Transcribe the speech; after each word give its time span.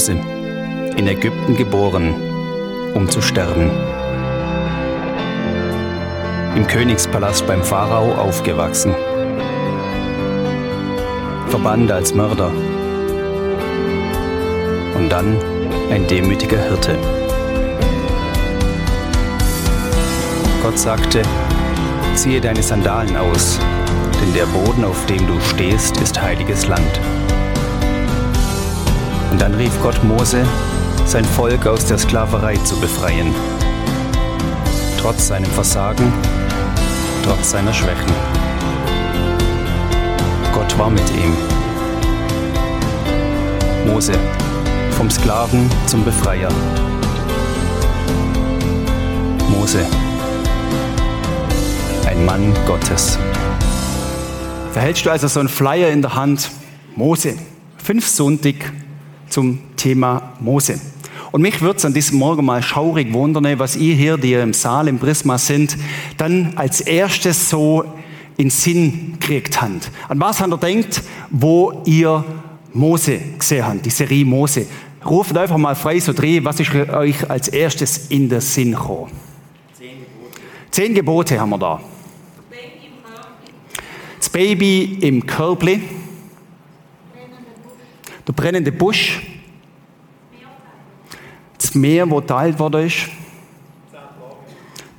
Mose, 0.00 0.12
in 0.96 1.06
Ägypten 1.06 1.56
geboren, 1.56 2.14
um 2.94 3.06
zu 3.10 3.20
sterben. 3.20 3.70
Im 6.56 6.66
Königspalast 6.66 7.46
beim 7.46 7.62
Pharao 7.62 8.14
aufgewachsen. 8.14 8.94
Verbannt 11.48 11.92
als 11.92 12.14
Mörder. 12.14 12.50
Und 14.96 15.10
dann 15.10 15.36
ein 15.90 16.06
demütiger 16.06 16.58
Hirte. 16.58 16.96
Gott 20.62 20.78
sagte, 20.78 21.20
ziehe 22.14 22.40
deine 22.40 22.62
Sandalen 22.62 23.18
aus, 23.18 23.58
denn 24.22 24.32
der 24.32 24.46
Boden, 24.46 24.82
auf 24.84 25.04
dem 25.06 25.26
du 25.26 25.38
stehst, 25.40 26.00
ist 26.00 26.20
heiliges 26.22 26.66
Land. 26.66 27.00
Und 29.30 29.40
dann 29.40 29.54
rief 29.54 29.72
Gott 29.82 30.02
Mose, 30.02 30.44
sein 31.06 31.24
Volk 31.24 31.66
aus 31.66 31.86
der 31.86 31.98
Sklaverei 31.98 32.56
zu 32.56 32.78
befreien. 32.80 33.34
Trotz 34.98 35.28
seinem 35.28 35.50
Versagen, 35.50 36.12
trotz 37.24 37.50
seiner 37.50 37.72
Schwächen. 37.72 38.12
Gott 40.52 40.78
war 40.78 40.90
mit 40.90 41.08
ihm. 41.10 41.36
Mose, 43.86 44.12
vom 44.90 45.10
Sklaven 45.10 45.70
zum 45.86 46.04
Befreier. 46.04 46.50
Mose, 49.48 49.86
ein 52.06 52.24
Mann 52.24 52.52
Gottes. 52.66 53.18
Verhältst 54.72 55.06
du 55.06 55.10
also 55.10 55.28
so 55.28 55.40
einen 55.40 55.48
Flyer 55.48 55.90
in 55.90 56.02
der 56.02 56.14
Hand? 56.14 56.50
Mose. 56.94 57.36
Fünf 57.82 58.06
Sonntag 58.06 58.72
zum 59.30 59.58
Thema 59.76 60.34
Mose. 60.40 60.80
Und 61.32 61.42
mich 61.42 61.60
würde 61.60 61.76
es 61.76 61.84
an 61.84 61.94
diesem 61.94 62.18
Morgen 62.18 62.44
mal 62.44 62.62
schaurig 62.62 63.12
wundern, 63.12 63.58
was 63.58 63.76
ihr 63.76 63.94
hier, 63.94 64.16
die 64.16 64.34
im 64.34 64.52
Saal 64.52 64.88
im 64.88 64.98
Prisma 64.98 65.38
sind, 65.38 65.76
dann 66.16 66.52
als 66.56 66.80
erstes 66.80 67.48
so 67.48 67.84
in 68.36 68.50
Sinn 68.50 69.16
kriegt 69.20 69.60
habt. 69.60 69.90
An 70.08 70.18
was 70.20 70.40
habt 70.40 70.52
ihr 70.52 70.58
denkt, 70.58 71.02
wo 71.30 71.82
ihr 71.84 72.24
Mose 72.72 73.20
gesehen 73.38 73.66
habt, 73.66 73.86
die 73.86 73.90
Serie 73.90 74.24
Mose. 74.24 74.66
Ruft 75.04 75.36
einfach 75.36 75.56
mal 75.56 75.74
frei 75.74 75.98
so 76.00 76.12
dreh, 76.12 76.44
was 76.44 76.60
ist 76.60 76.74
euch 76.74 77.30
als 77.30 77.48
erstes 77.48 78.08
in 78.08 78.28
den 78.28 78.40
Sinn 78.40 78.72
gekommen? 78.72 79.12
Zehn 79.78 79.98
Gebote. 79.98 80.40
Zehn 80.70 80.94
Gebote 80.94 81.40
haben 81.40 81.50
wir 81.50 81.58
da. 81.58 81.80
Das 84.18 84.28
Baby 84.28 84.98
im 85.00 85.24
Körbli. 85.26 85.80
Der 88.30 88.34
brennende 88.36 88.70
Busch. 88.70 89.20
Das 91.58 91.74
Meer, 91.74 92.08
wo 92.08 92.20
teilt 92.20 92.56
worden 92.60 92.86
ist. 92.86 93.08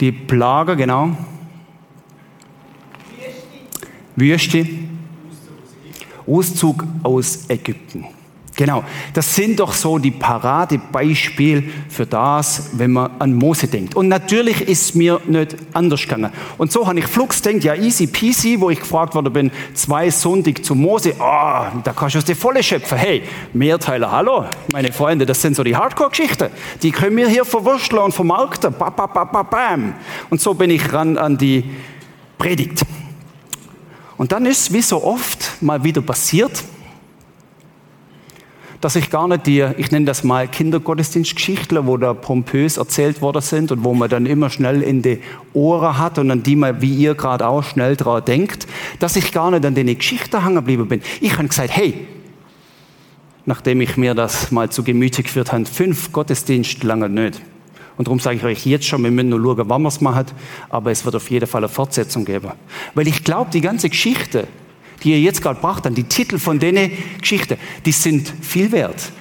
Die 0.02 0.12
Plage, 0.12 0.76
genau. 0.76 1.16
Wüste. 4.18 4.68
Auszug 6.28 6.84
aus 7.04 7.50
Ägypten. 7.50 8.08
Genau, 8.62 8.84
das 9.16 9.34
sind 9.34 9.60
doch 9.60 9.74
so 9.74 9.98
die 9.98 10.12
Paradebeispiele 10.12 11.64
für 11.90 12.06
das, 12.06 12.70
wenn 12.74 12.92
man 12.92 13.10
an 13.18 13.34
Mose 13.34 13.66
denkt. 13.66 13.96
Und 13.96 14.08
natürlich 14.08 14.62
ist 14.62 14.94
mir 14.94 15.20
nicht 15.26 15.56
anders 15.74 16.04
gegangen. 16.04 16.32
Und 16.60 16.72
so 16.72 16.86
habe 16.86 17.00
ich 17.00 17.08
flugs 17.08 17.42
denkt, 17.42 17.64
ja 17.64 17.74
easy 17.74 18.06
peasy, 18.06 18.62
wo 18.62 18.70
ich 18.70 18.80
gefragt 18.80 19.16
worden 19.16 19.34
bin, 19.34 19.52
zwei 19.74 20.12
Sonntag 20.12 20.64
zu 20.64 20.76
Mose, 20.76 21.16
ah, 21.18 21.72
oh, 21.74 21.80
da 21.84 21.92
kannst 21.92 22.14
du 22.14 22.20
aus 22.20 22.26
der 22.26 22.36
volle 22.36 22.62
schöpfen. 22.62 23.00
Hey, 23.00 23.24
Mehrteiler, 23.52 24.12
hallo, 24.12 24.46
meine 24.72 24.92
Freunde, 24.92 25.26
das 25.26 25.42
sind 25.42 25.56
so 25.56 25.64
die 25.64 25.76
Hardcore-Geschichten. 25.76 26.52
Die 26.84 26.92
können 26.92 27.18
wir 27.18 27.30
hier 27.30 27.46
verwursteln 27.46 28.04
und 28.04 28.14
vermarkten. 28.14 28.76
Ba, 28.78 28.92
ba, 28.92 29.08
ba, 29.08 29.24
ba, 29.24 29.42
bam. 29.42 29.96
Und 30.30 30.40
so 30.40 30.54
bin 30.54 30.70
ich 30.70 30.94
ran 30.94 31.18
an 31.18 31.36
die 31.36 31.64
Predigt. 32.38 32.86
Und 34.18 34.32
dann 34.32 34.46
ist, 34.46 34.72
wie 34.72 34.84
so 34.84 35.04
oft, 35.04 35.64
mal 35.64 35.84
wieder 35.84 36.04
passiert, 36.04 36.64
dass 38.82 38.96
ich 38.96 39.10
gar 39.12 39.28
nicht 39.28 39.46
die, 39.46 39.66
ich 39.78 39.92
nenne 39.92 40.06
das 40.06 40.24
mal 40.24 40.48
Kindergottesdienstgeschichten, 40.48 41.86
wo 41.86 41.98
da 41.98 42.14
pompös 42.14 42.78
erzählt 42.78 43.22
worden 43.22 43.42
sind 43.42 43.72
und 43.72 43.84
wo 43.84 43.94
man 43.94 44.10
dann 44.10 44.26
immer 44.26 44.50
schnell 44.50 44.82
in 44.82 45.02
die 45.04 45.20
Ohren 45.54 45.98
hat 45.98 46.18
und 46.18 46.30
an 46.32 46.44
die 46.44 46.56
man, 46.56 46.82
wie 46.82 46.94
ihr 46.94 47.16
gerade 47.16 47.48
auch, 47.48 47.64
schnell 47.64 47.96
dran 47.96 48.26
denkt, 48.26 48.68
dass 49.00 49.16
ich 49.16 49.32
gar 49.32 49.52
nicht 49.52 49.66
an 49.66 49.76
den 49.76 49.96
Geschichten 49.96 50.44
hängen 50.44 50.56
geblieben 50.56 50.88
bin. 50.88 51.02
Ich 51.22 51.38
habe 51.38 51.48
gesagt, 51.48 51.70
hey, 51.72 52.08
nachdem 53.46 53.82
ich 53.82 53.98
mir 53.98 54.16
das 54.16 54.52
mal 54.52 54.70
zu 54.70 54.84
Gemüte 54.84 55.24
geführt 55.24 55.52
habe, 55.54 55.66
fünf 55.66 56.12
Gottesdienste 56.12 56.86
lange 56.86 57.08
nicht. 57.08 57.42
Und 57.98 58.08
darum 58.08 58.20
sage 58.20 58.38
ich 58.38 58.44
euch 58.44 58.66
jetzt 58.66 58.86
schon, 58.86 59.04
wir 59.04 59.12
müssen 59.12 59.30
nur 59.30 59.42
schauen, 59.42 59.70
wann 59.70 59.82
wir 59.84 59.90
es 59.90 60.02
machen, 60.02 60.26
aber 60.70 60.90
es 60.90 61.06
wird 61.06 61.16
auf 61.16 61.30
jeden 61.30 61.46
Fall 61.46 61.62
eine 61.62 61.70
Fortsetzung 61.70 62.26
geben. 62.26 62.52
Weil 62.96 63.08
ich 63.08 63.24
glaube, 63.24 63.52
die 63.52 63.62
ganze 63.62 63.90
Geschichte, 63.90 64.48
die 65.04 65.12
ihr 65.12 65.20
jetzt 65.20 65.42
gerade 65.42 65.60
bracht, 65.60 65.86
dann 65.86 65.96
die 65.96 66.04
Titel 66.04 66.38
von 66.38 66.60
denen 66.60 66.92
Geschichten, 67.20 67.58
die 67.86 67.92
sind 67.92 68.32
viel 68.42 68.72
wert. 68.72 69.12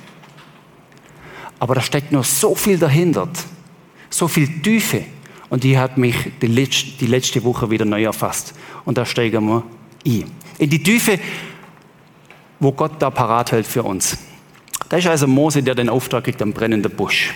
Aber 1.58 1.74
da 1.74 1.80
steckt 1.80 2.12
noch 2.12 2.24
so 2.24 2.54
viel 2.54 2.78
dahinter, 2.78 3.28
so 4.08 4.28
viel 4.28 4.62
Tiefe. 4.62 5.04
Und 5.50 5.64
die 5.64 5.76
hat 5.78 5.98
mich 5.98 6.14
die 6.40 6.46
letzte, 6.46 6.92
die 6.98 7.06
letzte 7.06 7.42
Woche 7.44 7.70
wieder 7.70 7.84
neu 7.84 8.04
erfasst. 8.04 8.54
Und 8.84 8.96
da 8.96 9.04
steigen 9.04 9.46
wir 9.46 9.64
ein. 10.06 10.24
In 10.58 10.70
die 10.70 10.82
Tiefe, 10.82 11.18
wo 12.60 12.72
Gott 12.72 12.92
da 13.00 13.10
parat 13.10 13.52
hält 13.52 13.66
für 13.66 13.82
uns. 13.82 14.16
Da 14.88 14.96
ist 14.96 15.06
also 15.06 15.26
Mose, 15.26 15.62
der 15.62 15.74
den 15.74 15.88
Auftrag 15.88 16.24
kriegt 16.24 16.40
am 16.42 16.52
brennenden 16.52 16.94
Busch. 16.94 17.34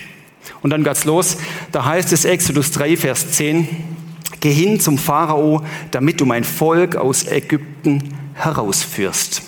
Und 0.63 0.71
dann 0.71 0.85
geht's 0.85 1.05
los. 1.05 1.37
Da 1.73 1.85
heißt 1.85 2.13
es 2.13 2.25
Exodus 2.25 2.71
3, 2.73 2.97
Vers 2.97 3.33
10. 3.33 3.69
Geh 4.41 4.53
hin 4.53 4.81
zum 4.81 4.99
Pharao, 4.99 5.63
damit 5.91 6.21
du 6.21 6.27
mein 6.27 6.45
Volk 6.45 6.97
aus 6.97 7.27
Ägypten 7.27 8.03
herausführst. 8.35 9.43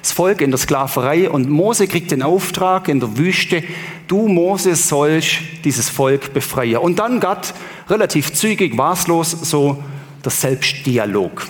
Das 0.00 0.12
Volk 0.12 0.42
in 0.42 0.50
der 0.50 0.58
Sklaverei 0.58 1.30
und 1.30 1.48
Mose 1.48 1.86
kriegt 1.86 2.10
den 2.10 2.22
Auftrag 2.22 2.88
in 2.88 3.00
der 3.00 3.16
Wüste, 3.16 3.64
du 4.06 4.28
Mose 4.28 4.74
sollst 4.74 5.38
dieses 5.64 5.88
Volk 5.88 6.34
befreien. 6.34 6.76
Und 6.76 6.98
dann 6.98 7.20
Gott 7.20 7.54
relativ 7.88 8.32
zügig, 8.34 8.76
waßlos, 8.76 9.30
so 9.30 9.82
der 10.22 10.30
Selbstdialog. 10.30 11.46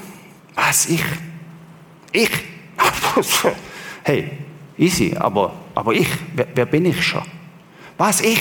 Was, 0.55 0.87
ich? 0.87 1.03
Ich? 2.13 2.31
Hey, 4.07 4.33
easy, 4.77 5.17
aber, 5.19 5.55
aber 5.75 5.95
ich, 5.95 6.09
wer, 6.35 6.47
wer 6.55 6.67
bin 6.67 6.85
ich 6.85 7.03
schon? 7.03 7.23
Was, 7.97 8.21
ich? 8.21 8.41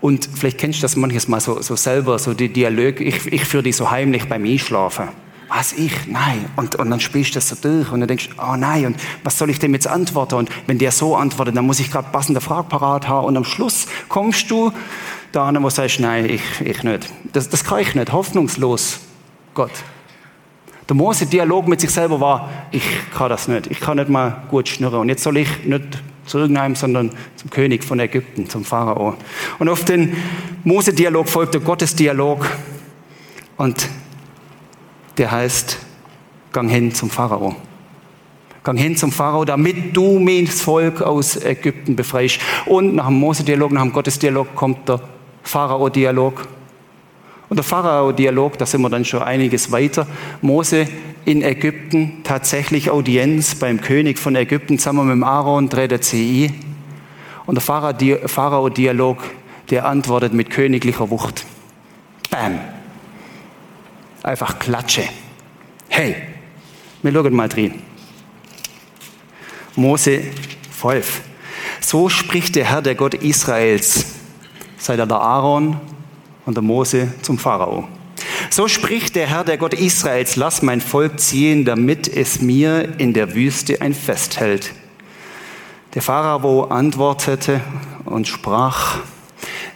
Und 0.00 0.28
vielleicht 0.34 0.58
kennst 0.58 0.80
du 0.80 0.82
das 0.82 0.96
manches 0.96 1.28
mal 1.28 1.40
so, 1.40 1.62
so 1.62 1.76
selber, 1.76 2.18
so 2.18 2.34
die 2.34 2.48
Dialoge, 2.48 3.04
ich, 3.04 3.32
ich 3.32 3.44
führe 3.44 3.62
die 3.62 3.72
so 3.72 3.92
heimlich 3.92 4.28
beim 4.28 4.44
Einschlafen 4.44 5.08
was 5.50 5.72
ich? 5.72 5.92
Nein. 6.06 6.46
Und, 6.56 6.76
und 6.76 6.90
dann 6.90 7.00
spielst 7.00 7.30
du 7.30 7.34
das 7.34 7.48
so 7.48 7.56
durch 7.60 7.90
und 7.90 8.00
dann 8.00 8.08
denkst 8.08 8.30
oh 8.38 8.56
nein, 8.56 8.86
und 8.86 8.96
was 9.24 9.36
soll 9.36 9.50
ich 9.50 9.58
dem 9.58 9.74
jetzt 9.74 9.88
antworten? 9.88 10.36
Und 10.36 10.50
wenn 10.66 10.78
der 10.78 10.92
so 10.92 11.16
antwortet, 11.16 11.56
dann 11.56 11.66
muss 11.66 11.80
ich 11.80 11.90
gerade 11.90 12.08
passende 12.10 12.40
Frage 12.40 12.68
parat 12.68 13.08
haben 13.08 13.26
und 13.26 13.36
am 13.36 13.44
Schluss 13.44 13.86
kommst 14.08 14.50
du 14.50 14.72
da 15.32 15.48
an, 15.48 15.56
wo 15.56 15.68
du 15.68 15.70
sagst, 15.70 16.00
nein, 16.00 16.28
ich, 16.28 16.42
ich 16.60 16.82
nicht. 16.82 17.08
Das, 17.32 17.48
das 17.48 17.64
kann 17.64 17.80
ich 17.80 17.94
nicht. 17.94 18.12
Hoffnungslos. 18.12 19.00
Gott. 19.54 19.72
Der 20.88 20.96
Mose-Dialog 20.96 21.68
mit 21.68 21.80
sich 21.80 21.90
selber 21.90 22.20
war, 22.20 22.48
ich 22.72 22.82
kann 23.14 23.28
das 23.28 23.46
nicht. 23.46 23.68
Ich 23.68 23.80
kann 23.80 23.96
nicht 23.96 24.08
mal 24.08 24.42
gut 24.48 24.68
schnurren. 24.68 25.00
Und 25.00 25.08
jetzt 25.08 25.22
soll 25.22 25.36
ich 25.36 25.64
nicht 25.64 25.84
zu 26.26 26.38
irgendeinem, 26.38 26.74
sondern 26.74 27.10
zum 27.36 27.50
König 27.50 27.84
von 27.84 28.00
Ägypten, 28.00 28.48
zum 28.48 28.64
Pharao. 28.64 29.14
Und 29.58 29.68
auf 29.68 29.84
den 29.84 30.16
Mose-Dialog 30.64 31.28
folgte 31.28 31.60
Gottes 31.60 31.94
Dialog. 31.94 32.46
Und 33.56 33.88
der 35.20 35.30
heißt, 35.30 35.78
gang 36.50 36.70
hin 36.70 36.94
zum 36.94 37.10
Pharao. 37.10 37.54
Gang 38.64 38.78
hin 38.78 38.96
zum 38.96 39.12
Pharao, 39.12 39.44
damit 39.44 39.94
du 39.94 40.18
mein 40.18 40.46
Volk 40.46 41.02
aus 41.02 41.36
Ägypten 41.36 41.94
befreist. 41.94 42.40
Und 42.64 42.94
nach 42.94 43.06
dem 43.06 43.20
Mose-Dialog, 43.20 43.70
nach 43.70 43.82
dem 43.82 43.92
Gottes-Dialog 43.92 44.54
kommt 44.54 44.88
der 44.88 45.00
Pharao-Dialog. 45.42 46.48
Und 47.50 47.56
der 47.58 47.64
Pharao-Dialog, 47.64 48.56
da 48.56 48.64
sind 48.64 48.80
wir 48.80 48.88
dann 48.88 49.04
schon 49.04 49.22
einiges 49.22 49.70
weiter. 49.70 50.06
Mose 50.40 50.86
in 51.26 51.42
Ägypten, 51.42 52.22
tatsächlich 52.24 52.90
Audienz 52.90 53.54
beim 53.54 53.82
König 53.82 54.18
von 54.18 54.34
Ägypten, 54.36 54.78
zusammen 54.78 55.06
mit 55.06 55.16
dem 55.16 55.24
Aaron, 55.24 55.68
dreht 55.68 55.90
der 55.90 56.00
CI. 56.00 56.50
Und 57.44 57.56
der 57.56 57.62
Pharao-Dialog, 58.26 59.18
der 59.68 59.84
antwortet 59.84 60.32
mit 60.32 60.48
königlicher 60.48 61.10
Wucht. 61.10 61.44
Bam! 62.30 62.58
Einfach 64.22 64.58
Klatsche. 64.58 65.04
Hey, 65.88 66.16
wir 67.02 67.12
schauen 67.12 67.34
mal 67.34 67.48
drin. 67.48 67.82
Mose 69.76 70.22
5. 70.70 71.22
So 71.80 72.08
spricht 72.08 72.54
der 72.54 72.66
Herr, 72.66 72.82
der 72.82 72.94
Gott 72.94 73.14
Israels, 73.14 74.04
sei 74.76 74.96
er 74.96 75.06
der 75.06 75.16
Aaron 75.16 75.80
und 76.44 76.54
der 76.54 76.62
Mose 76.62 77.14
zum 77.22 77.38
Pharao. 77.38 77.88
So 78.50 78.68
spricht 78.68 79.16
der 79.16 79.26
Herr, 79.26 79.44
der 79.44 79.56
Gott 79.56 79.74
Israels, 79.74 80.36
lass 80.36 80.60
mein 80.60 80.80
Volk 80.80 81.18
ziehen, 81.18 81.64
damit 81.64 82.06
es 82.08 82.42
mir 82.42 82.98
in 82.98 83.14
der 83.14 83.34
Wüste 83.34 83.80
ein 83.80 83.94
Fest 83.94 84.38
hält. 84.38 84.72
Der 85.94 86.02
Pharao 86.02 86.64
antwortete 86.64 87.62
und 88.04 88.28
sprach, 88.28 88.98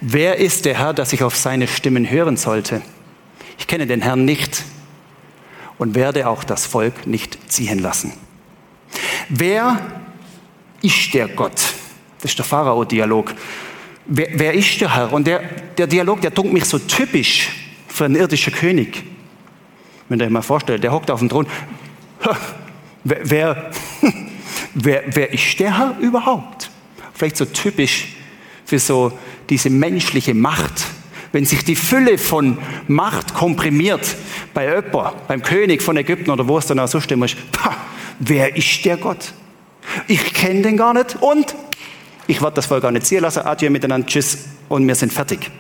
wer 0.00 0.38
ist 0.38 0.66
der 0.66 0.78
Herr, 0.78 0.92
dass 0.92 1.12
ich 1.14 1.22
auf 1.22 1.34
seine 1.34 1.66
Stimmen 1.66 2.10
hören 2.10 2.36
sollte? 2.36 2.82
Ich 3.58 3.66
kenne 3.66 3.86
den 3.86 4.00
Herrn 4.00 4.24
nicht 4.24 4.64
und 5.78 5.94
werde 5.94 6.28
auch 6.28 6.44
das 6.44 6.66
Volk 6.66 7.06
nicht 7.06 7.52
ziehen 7.52 7.78
lassen. 7.78 8.12
Wer 9.28 9.80
ist 10.82 11.12
der 11.14 11.28
Gott? 11.28 11.60
Das 12.20 12.30
ist 12.30 12.38
der 12.38 12.44
Pharao-Dialog. 12.44 13.34
Wer, 14.06 14.28
wer, 14.34 14.54
ist 14.54 14.80
der 14.80 14.94
Herr? 14.94 15.12
Und 15.12 15.26
der, 15.26 15.40
der 15.76 15.86
Dialog, 15.86 16.20
der 16.20 16.30
dunkelt 16.30 16.54
mich 16.54 16.64
so 16.66 16.78
typisch 16.78 17.50
für 17.88 18.04
einen 18.04 18.16
irdischen 18.16 18.52
König. 18.52 19.02
Wenn 20.08 20.20
ihr 20.20 20.26
euch 20.26 20.30
mal 20.30 20.42
vorstellt, 20.42 20.84
der 20.84 20.92
hockt 20.92 21.10
auf 21.10 21.20
dem 21.20 21.28
Thron. 21.28 21.46
Wer, 23.02 23.18
wer, 23.22 23.70
wer, 24.74 25.04
wer 25.06 25.32
ist 25.32 25.58
der 25.58 25.78
Herr 25.78 25.98
überhaupt? 26.00 26.70
Vielleicht 27.14 27.36
so 27.36 27.44
typisch 27.44 28.16
für 28.64 28.78
so 28.78 29.18
diese 29.48 29.70
menschliche 29.70 30.34
Macht. 30.34 30.86
Wenn 31.34 31.46
sich 31.46 31.64
die 31.64 31.74
Fülle 31.74 32.16
von 32.16 32.58
Macht 32.86 33.34
komprimiert 33.34 34.14
bei 34.54 34.68
Öpper, 34.68 35.14
beim 35.26 35.42
König 35.42 35.82
von 35.82 35.96
Ägypten 35.96 36.30
oder 36.30 36.46
wo 36.46 36.58
es 36.58 36.66
dann 36.66 36.78
auch 36.78 36.86
so 36.86 37.00
stimmt, 37.00 37.24
ist, 37.24 37.36
wer 38.20 38.54
ist 38.54 38.84
der 38.84 38.96
Gott? 38.96 39.32
Ich 40.06 40.32
kenne 40.32 40.62
den 40.62 40.76
gar 40.76 40.94
nicht 40.94 41.16
und 41.20 41.56
ich 42.28 42.40
werde 42.40 42.54
das 42.54 42.66
Volk 42.66 42.82
gar 42.82 42.92
nicht 42.92 43.06
ziehen 43.06 43.20
lassen. 43.20 43.40
Adieu 43.40 43.68
miteinander, 43.68 44.06
tschüss 44.06 44.44
und 44.68 44.86
wir 44.86 44.94
sind 44.94 45.12
fertig. 45.12 45.50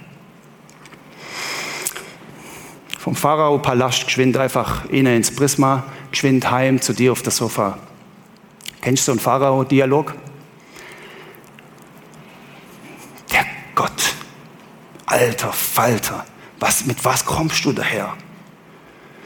Vom 3.00 3.16
Pharao-Palast 3.16 4.04
geschwind 4.04 4.36
einfach 4.36 4.88
innen 4.90 5.16
ins 5.16 5.34
Prisma, 5.34 5.82
geschwind 6.12 6.52
heim 6.52 6.80
zu 6.80 6.92
dir 6.92 7.10
auf 7.10 7.22
das 7.22 7.38
Sofa. 7.38 7.80
Kennst 8.80 9.02
du 9.02 9.06
so 9.06 9.12
einen 9.12 9.20
Pharao-Dialog? 9.20 10.14
Der 13.32 13.44
Gott, 13.74 14.13
alter 15.14 15.52
Falter, 15.52 16.26
was, 16.58 16.86
mit 16.86 17.04
was 17.04 17.24
kommst 17.24 17.64
du 17.64 17.72
daher? 17.72 18.14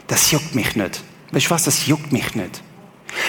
Das 0.07 0.31
juckt 0.31 0.55
mich 0.55 0.75
nicht. 0.75 1.03
Weißt 1.31 1.47
du 1.47 1.49
was, 1.51 1.63
das 1.63 1.87
juckt 1.87 2.11
mich 2.11 2.35
nicht. 2.35 2.61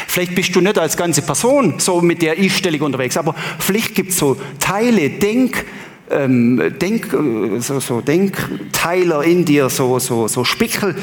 Vielleicht 0.07 0.35
bist 0.35 0.55
du 0.55 0.61
nicht 0.61 0.79
als 0.79 0.97
ganze 0.97 1.23
Person 1.23 1.81
so 1.81 2.03
mit 2.03 2.21
der 2.21 2.39
Ich-Stellung 2.39 2.83
unterwegs, 2.83 3.17
aber 3.17 3.35
vielleicht 3.59 3.95
gibt 3.95 4.11
es 4.11 4.19
so 4.19 4.37
Teile, 4.59 5.09
Denk, 5.09 5.65
ähm, 6.11 6.75
Denk, 6.79 7.13
äh, 7.15 7.61
so, 7.61 7.81
so 7.81 8.01
Denkteiler 8.03 9.25
in 9.25 9.45
dir, 9.45 9.71
so, 9.71 9.99
so, 9.99 10.29
so 10.29 10.45
Spickel, 10.45 10.97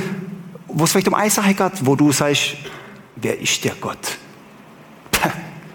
wo 0.68 0.84
es 0.84 0.92
vielleicht 0.92 1.08
um 1.08 1.16
eine 1.16 1.32
Sache 1.32 1.56
geht, 1.56 1.86
wo 1.86 1.96
du 1.96 2.12
sagst, 2.12 2.58
wer 3.16 3.40
ist 3.40 3.64
der 3.64 3.74
Gott? 3.82 4.18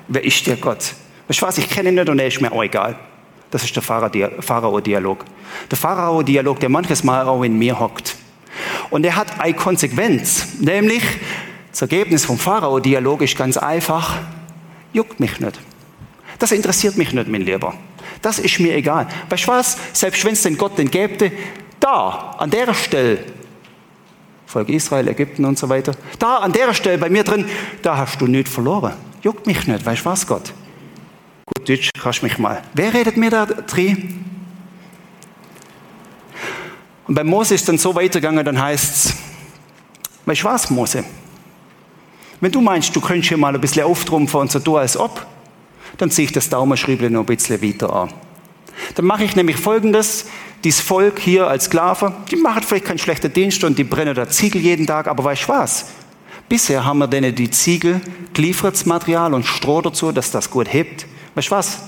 wer 0.08 0.22
ist 0.22 0.46
der 0.46 0.56
Gott? 0.56 0.94
Weißt 1.26 1.42
du 1.42 1.46
was, 1.46 1.58
ich 1.58 1.68
kenne 1.68 1.88
ihn 1.88 1.96
nicht 1.96 2.08
und 2.08 2.20
er 2.20 2.28
ist 2.28 2.40
mir 2.40 2.52
auch 2.52 2.62
egal. 2.62 2.96
Das 3.52 3.62
ist 3.64 3.76
der 3.76 3.82
Pharao-Dialog. 3.82 5.24
Der 5.70 5.78
Pharao-Dialog, 5.78 6.58
der 6.58 6.70
manches 6.70 7.04
Mal 7.04 7.28
auch 7.28 7.42
in 7.42 7.58
mir 7.58 7.78
hockt. 7.78 8.16
Und 8.88 9.04
er 9.04 9.14
hat 9.14 9.40
eine 9.40 9.54
Konsequenz, 9.54 10.58
nämlich 10.58 11.02
das 11.70 11.82
Ergebnis 11.82 12.24
vom 12.24 12.38
Pharao-Dialog 12.38 13.20
ist 13.20 13.36
ganz 13.36 13.58
einfach, 13.58 14.18
juckt 14.94 15.20
mich 15.20 15.38
nicht. 15.38 15.60
Das 16.38 16.50
interessiert 16.50 16.96
mich 16.96 17.12
nicht, 17.12 17.28
mein 17.28 17.42
Lieber. 17.42 17.74
Das 18.22 18.38
ist 18.38 18.58
mir 18.58 18.74
egal. 18.74 19.06
Weißt 19.28 19.44
du 19.44 19.48
was? 19.48 19.76
Selbst 19.92 20.24
wenn 20.24 20.32
es 20.32 20.42
den 20.42 20.56
Gott 20.56 20.78
den 20.78 20.90
gäbe, 20.90 21.30
da, 21.78 22.34
an 22.38 22.50
der 22.50 22.72
Stelle, 22.72 23.18
Volk 24.46 24.70
Israel, 24.70 25.08
Ägypten 25.08 25.44
und 25.44 25.58
so 25.58 25.68
weiter, 25.68 25.92
da, 26.18 26.36
an 26.36 26.52
der 26.52 26.72
Stelle 26.72 26.96
bei 26.96 27.10
mir 27.10 27.24
drin, 27.24 27.44
da 27.82 27.98
hast 27.98 28.18
du 28.18 28.26
nichts 28.26 28.50
verloren. 28.50 28.94
Juckt 29.20 29.46
mich 29.46 29.66
nicht. 29.66 29.84
Weißt 29.84 30.02
du 30.02 30.06
was, 30.06 30.26
Gott? 30.26 30.54
Gut, 31.56 31.68
Deutsch, 31.68 31.90
kannst 32.00 32.22
mich 32.22 32.38
mal. 32.38 32.62
Wer 32.74 32.92
redet 32.92 33.16
mir 33.16 33.30
da 33.30 33.46
drin? 33.46 34.24
Und 37.06 37.14
bei 37.14 37.24
Mose 37.24 37.54
ist 37.54 37.68
dann 37.68 37.78
so 37.78 37.94
weitergegangen, 37.94 38.44
dann 38.44 38.60
heißt 38.60 38.94
es, 38.94 39.14
weißt 40.24 40.42
du 40.42 40.44
was, 40.46 40.70
Mose? 40.70 41.04
Wenn 42.40 42.52
du 42.52 42.60
meinst, 42.60 42.94
du 42.94 43.00
könntest 43.00 43.28
hier 43.28 43.36
mal 43.36 43.54
ein 43.54 43.60
bisschen 43.60 43.84
auftrumpfen 43.84 44.40
und 44.40 44.50
so 44.50 44.58
tun, 44.60 44.78
als 44.78 44.96
ob, 44.96 45.26
dann 45.98 46.10
ziehe 46.10 46.26
ich 46.26 46.32
das 46.32 46.48
Daumenschriebel 46.48 47.10
noch 47.10 47.20
ein 47.20 47.26
bisschen 47.26 47.62
weiter 47.62 47.92
an. 47.92 48.12
Dann 48.94 49.04
mache 49.04 49.24
ich 49.24 49.36
nämlich 49.36 49.56
Folgendes. 49.56 50.26
Dieses 50.64 50.80
Volk 50.80 51.18
hier 51.18 51.48
als 51.48 51.64
Sklave, 51.64 52.14
die 52.30 52.36
machen 52.36 52.62
vielleicht 52.62 52.84
keinen 52.84 52.98
schlechten 52.98 53.32
Dienst 53.32 53.64
und 53.64 53.78
die 53.78 53.84
brennen 53.84 54.14
da 54.14 54.28
Ziegel 54.28 54.60
jeden 54.60 54.86
Tag, 54.86 55.08
aber 55.08 55.24
weißt 55.24 55.44
du 55.44 55.48
was? 55.48 55.86
Bisher 56.48 56.84
haben 56.84 56.98
wir 56.98 57.08
denen 57.08 57.34
die 57.34 57.50
Ziegel 57.50 58.00
Material 58.84 59.34
und 59.34 59.44
Stroh 59.44 59.80
dazu, 59.80 60.12
dass 60.12 60.30
das 60.30 60.50
gut 60.50 60.72
hebt. 60.72 61.06
Weißt 61.34 61.48
du 61.48 61.52
was? 61.52 61.78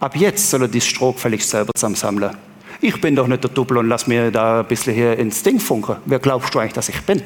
Ab 0.00 0.16
jetzt 0.16 0.50
soll 0.50 0.62
er 0.62 0.68
dieses 0.68 0.88
Stroh 0.88 1.12
gefälligst 1.12 1.50
selber 1.50 1.72
zusammensammeln. 1.74 2.36
Ich 2.80 3.00
bin 3.00 3.16
doch 3.16 3.26
nicht 3.26 3.42
der 3.42 3.50
Doppel 3.50 3.78
und 3.78 3.88
lass 3.88 4.06
mir 4.06 4.30
da 4.30 4.60
ein 4.60 4.66
bisschen 4.66 4.94
hier 4.94 5.18
ins 5.18 5.42
Ding 5.42 5.58
funken. 5.60 5.96
Wer 6.04 6.18
glaubst 6.18 6.54
du 6.54 6.58
eigentlich, 6.58 6.74
dass 6.74 6.88
ich 6.88 7.00
bin? 7.02 7.22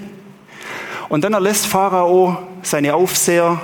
Und 1.08 1.25
dann 1.25 1.32
erlässt 1.32 1.67
Pharao 1.67 2.37
seine 2.62 2.94
Aufseher 2.94 3.61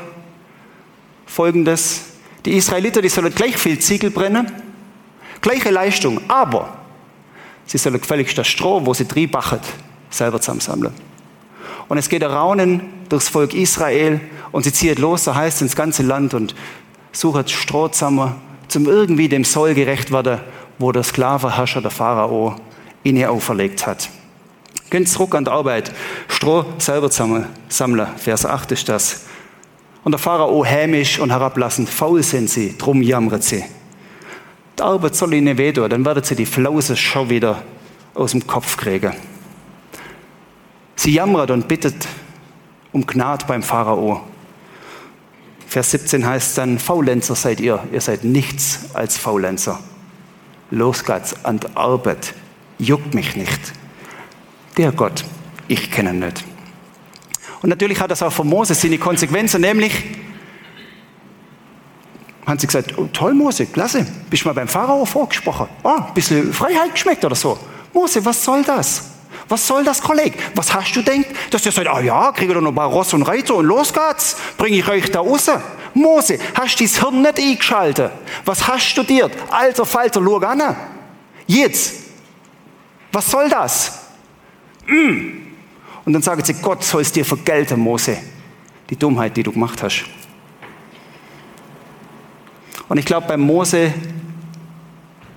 folgendes. 1.27 2.07
Die 2.45 2.57
Israeliter, 2.57 3.03
die 3.03 3.09
sollen 3.09 3.35
gleich 3.35 3.57
viel 3.57 3.79
Ziegel 3.79 4.11
brennen, 4.11 4.51
gleiche 5.41 5.71
Leistung, 5.71 6.21
aber 6.29 6.77
sie 7.67 7.79
sollen 7.79 8.01
gefälligst 8.01 8.37
das 8.37 8.47
Stroh, 8.47 8.85
wo 8.85 8.95
sie 8.95 9.07
drin 9.07 9.31
bachen, 9.31 9.61
selber 10.11 10.41
zusammensammeln. 10.41 10.93
Und 11.89 11.99
es 11.99 12.09
geht 12.09 12.25
ein 12.25 12.31
Raunen 12.31 12.83
durchs 13.09 13.29
Volk 13.29 13.55
Israel 13.55 14.21
und 14.53 14.65
sie 14.65 14.73
ziehen 14.73 14.97
los, 14.97 15.25
so 15.25 15.35
heißt 15.35 15.63
ins 15.63 15.77
ganze 15.77 16.03
Land 16.03 16.35
und 16.35 16.55
suchen 17.15 17.49
Stroh 17.49 17.89
zusammen, 17.89 18.35
zum 18.69 18.87
irgendwie 18.87 19.29
dem 19.29 19.45
Soll 19.45 19.75
gerecht 19.75 20.13
werden, 20.13 20.41
wo 20.79 20.93
der 20.93 21.03
Sklavenherrscher, 21.03 21.81
der 21.81 21.91
Pharao, 21.91 22.57
ihnen 23.03 23.25
auferlegt 23.27 23.87
hat. 23.87 24.11
Gehen 24.91 25.07
zurück 25.07 25.35
an 25.35 25.45
die 25.45 25.51
Arbeit. 25.51 25.93
Stroh 26.29 26.65
selber 26.79 27.11
sammeln. 27.11 28.07
Vers 28.17 28.47
8 28.47 28.73
ist 28.73 28.89
das. 28.89 29.25
Und 30.03 30.13
der 30.13 30.19
Pharao 30.19 30.65
hämisch 30.65 31.19
und 31.19 31.31
herablassend. 31.31 31.89
Faul 31.89 32.23
sind 32.23 32.51
sie, 32.51 32.77
drum 32.77 33.01
jammert 33.01 33.43
sie. 33.43 33.65
Die 34.79 34.83
Arbeit 34.83 35.15
soll 35.15 35.35
ihnen 35.35 35.57
wehtun, 35.57 35.89
dann 35.89 36.05
werden 36.05 36.25
sie 36.25 36.35
die 36.35 36.47
Flause 36.47 36.97
schon 36.97 37.31
wieder 37.31 37.63
aus 38.15 38.33
dem 38.33 38.47
Kopf 38.47 38.77
kriegen. 38.77 39.13
Sie 40.97 41.13
jammert 41.13 41.51
und 41.51 41.69
bittet 41.69 42.07
um 42.93 43.07
Gnade 43.07 43.45
beim 43.47 43.63
Pharao. 43.63 44.23
Vers 45.75 45.91
17 45.91 46.25
heißt 46.25 46.57
dann, 46.57 46.79
Faulenzer 46.79 47.35
seid 47.35 47.59
ihr, 47.59 47.83
ihr 47.91 48.01
seid 48.01 48.23
nichts 48.23 48.95
als 48.95 49.17
Faulenzer. 49.17 49.81
Los 50.71 51.03
geht's 51.03 51.45
an 51.45 51.59
die 51.59 51.67
Arbeit, 51.75 52.33
juckt 52.79 53.13
mich 53.13 53.35
nicht 53.35 53.73
der 54.77 54.93
Gott, 54.93 55.25
ich 55.67 55.91
kenne 55.91 56.11
ihn 56.11 56.21
nicht. 56.21 56.45
Und 57.61 57.71
natürlich 57.71 57.99
hat 57.99 58.13
das 58.13 58.23
auch 58.23 58.33
für 58.33 58.45
Mose 58.45 58.73
seine 58.75 58.99
Konsequenzen, 58.99 59.63
nämlich 59.63 60.05
haben 62.47 62.61
sie 62.61 62.69
gesagt, 62.69 62.97
oh, 62.97 63.09
toll 63.13 63.35
Mose, 63.35 63.67
klasse, 63.67 64.07
bist 64.31 64.45
mal 64.45 64.55
beim 64.55 64.69
Pharao 64.69 65.05
vorgesprochen. 65.05 65.67
Oh, 65.83 65.97
ein 66.07 66.15
bisschen 66.15 66.53
Freiheit 66.53 66.93
geschmeckt 66.93 67.25
oder 67.25 67.35
so. 67.35 67.59
Mose, 67.93 68.25
was 68.25 68.45
soll 68.45 68.63
das? 68.63 69.11
Was 69.49 69.67
soll 69.67 69.85
das, 69.85 70.01
Kollege? 70.01 70.39
Was 70.55 70.73
hast 70.73 70.95
du 70.95 71.03
denkt? 71.03 71.31
Dass 71.51 71.65
ihr 71.67 71.73
sagt, 71.73 71.89
ah 71.89 72.01
ja, 72.01 72.33
kriege 72.33 72.53
ich 72.53 72.61
noch 72.61 72.69
ein 72.69 72.75
paar 72.75 72.89
Ross 72.89 73.13
und 73.13 73.23
Reiter 73.23 73.57
und 73.57 73.67
los 73.67 73.93
geht's, 73.93 74.37
bringe 74.57 74.79
ich 74.79 74.89
euch 74.89 75.11
da 75.11 75.21
raus. 75.21 75.51
Mose, 75.93 76.39
hast 76.55 76.81
du 76.81 76.85
dein 76.85 77.01
Hirn 77.01 77.23
nicht 77.23 77.39
eingeschaltet? 77.39 78.13
Was 78.45 78.67
hast 78.67 78.85
du 78.87 78.91
studiert? 78.91 79.33
Alter 79.51 79.87
Falter, 79.87 80.21
schau 80.25 80.37
an. 80.39 80.77
Jetzt. 81.47 82.05
Was 83.13 83.31
soll 83.31 83.49
das? 83.49 84.01
Mm. 84.87 85.45
Und 86.05 86.13
dann 86.13 86.23
sagen 86.23 86.43
sie, 86.45 86.55
Gott 86.55 86.83
soll 86.83 87.03
es 87.03 87.13
dir 87.13 87.25
vergelten, 87.25 87.81
Mose, 87.81 88.19
die 88.91 88.97
Dummheit, 88.97 89.37
die 89.37 89.43
du 89.43 89.53
gemacht 89.53 89.83
hast. 89.83 90.05
Und 92.89 92.99
ich 92.99 93.05
glaube, 93.05 93.27
bei 93.27 93.37
Mose 93.37 93.95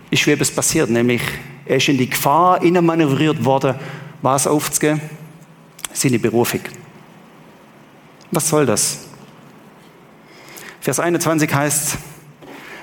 ist 0.09 0.25
wie 0.25 0.31
etwas 0.31 0.51
passiert, 0.51 0.89
nämlich 0.89 1.21
er 1.67 1.77
ist 1.77 1.89
in 1.89 1.97
die 1.97 2.09
Gefahr 2.09 2.63
manövriert 2.81 3.43
worden, 3.43 3.75
was 4.21 4.47
aufzugehen, 4.47 5.01
seine 5.93 6.19
Berufung. 6.19 6.61
Was 8.31 8.49
soll 8.49 8.65
das? 8.65 9.05
Vers 10.79 10.99
21 10.99 11.53
heißt, 11.53 11.97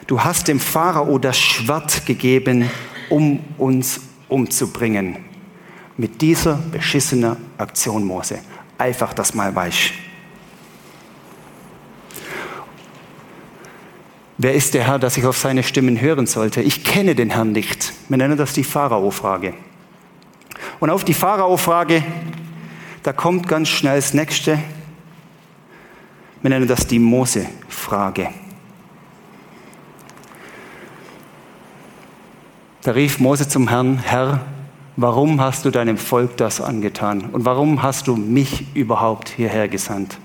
du 0.06 0.22
hast 0.22 0.48
dem 0.48 0.60
Pharao 0.60 1.18
das 1.18 1.38
Schwert 1.38 2.04
gegeben, 2.06 2.70
um 3.08 3.40
uns 3.58 4.00
umzubringen 4.28 5.16
mit 5.96 6.20
dieser 6.20 6.54
beschissenen 6.54 7.36
Aktion 7.56 8.04
Mose. 8.04 8.40
Einfach 8.78 9.14
das 9.14 9.34
mal 9.34 9.54
weißt. 9.54 10.03
Wer 14.36 14.54
ist 14.54 14.74
der 14.74 14.86
Herr, 14.86 14.98
dass 14.98 15.16
ich 15.16 15.26
auf 15.26 15.38
seine 15.38 15.62
Stimmen 15.62 16.00
hören 16.00 16.26
sollte? 16.26 16.60
Ich 16.60 16.82
kenne 16.82 17.14
den 17.14 17.30
Herrn 17.30 17.52
nicht. 17.52 17.92
Wir 18.08 18.16
nennen 18.16 18.36
das 18.36 18.52
die 18.52 18.64
Pharao-Frage. 18.64 19.54
Und 20.80 20.90
auf 20.90 21.04
die 21.04 21.14
Pharao-Frage, 21.14 22.02
da 23.04 23.12
kommt 23.12 23.46
ganz 23.46 23.68
schnell 23.68 23.96
das 23.96 24.12
Nächste. 24.12 24.58
Wir 26.42 26.50
nennen 26.50 26.66
das 26.66 26.86
die 26.86 26.98
Mose-Frage. 26.98 28.30
Da 32.82 32.90
rief 32.90 33.18
Mose 33.18 33.48
zum 33.48 33.68
Herrn, 33.68 33.98
Herr, 33.98 34.40
warum 34.96 35.40
hast 35.40 35.64
du 35.64 35.70
deinem 35.70 35.96
Volk 35.96 36.36
das 36.36 36.60
angetan? 36.60 37.30
Und 37.32 37.44
warum 37.44 37.82
hast 37.82 38.08
du 38.08 38.16
mich 38.16 38.66
überhaupt 38.74 39.28
hierher 39.30 39.68
gesandt? 39.68 40.18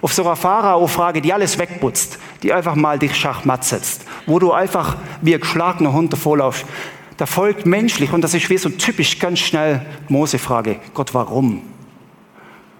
Auf 0.00 0.12
so 0.12 0.24
einer 0.24 0.36
Pharao-Frage, 0.36 1.20
die 1.20 1.32
alles 1.32 1.58
wegputzt, 1.58 2.18
die 2.42 2.52
einfach 2.52 2.74
mal 2.74 2.98
dich 2.98 3.14
schachmatt 3.14 3.64
setzt, 3.64 4.02
wo 4.26 4.38
du 4.38 4.52
einfach 4.52 4.96
wie 5.20 5.34
ein 5.34 5.40
geschlagener 5.40 5.92
Hund 5.92 6.12
davor 6.12 6.52
da 7.16 7.26
folgt 7.26 7.64
menschlich, 7.64 8.12
und 8.12 8.22
das 8.22 8.34
ist 8.34 8.50
wie 8.50 8.58
so 8.58 8.68
typisch 8.68 9.18
ganz 9.18 9.38
schnell 9.38 9.86
Mose-Frage, 10.08 10.80
Gott, 10.92 11.14
warum? 11.14 11.62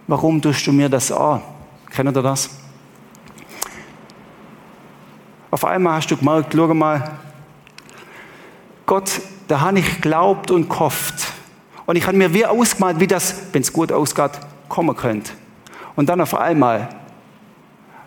Warum 0.07 0.41
tust 0.41 0.67
du 0.67 0.73
mir 0.73 0.89
das 0.89 1.11
an? 1.11 1.41
Kennt 1.89 2.15
ihr 2.15 2.21
das? 2.21 2.49
Auf 5.51 5.63
einmal 5.63 5.95
hast 5.95 6.11
du 6.11 6.17
gemerkt, 6.17 6.53
schau 6.53 6.73
mal, 6.73 7.11
Gott, 8.85 9.21
da 9.47 9.61
habe 9.61 9.79
ich 9.79 10.01
glaubt 10.01 10.51
und 10.51 10.69
gehofft. 10.69 11.31
Und 11.85 11.95
ich 11.95 12.05
habe 12.05 12.17
mir 12.17 12.33
wie 12.33 12.45
ausgemalt, 12.45 12.99
wie 12.99 13.07
das, 13.07 13.35
wenn 13.53 13.61
es 13.61 13.71
gut 13.71 13.91
ausgeht, 13.91 14.31
kommen 14.67 14.95
könnte. 14.95 15.31
Und 15.95 16.09
dann 16.09 16.21
auf 16.21 16.35
einmal, 16.35 16.89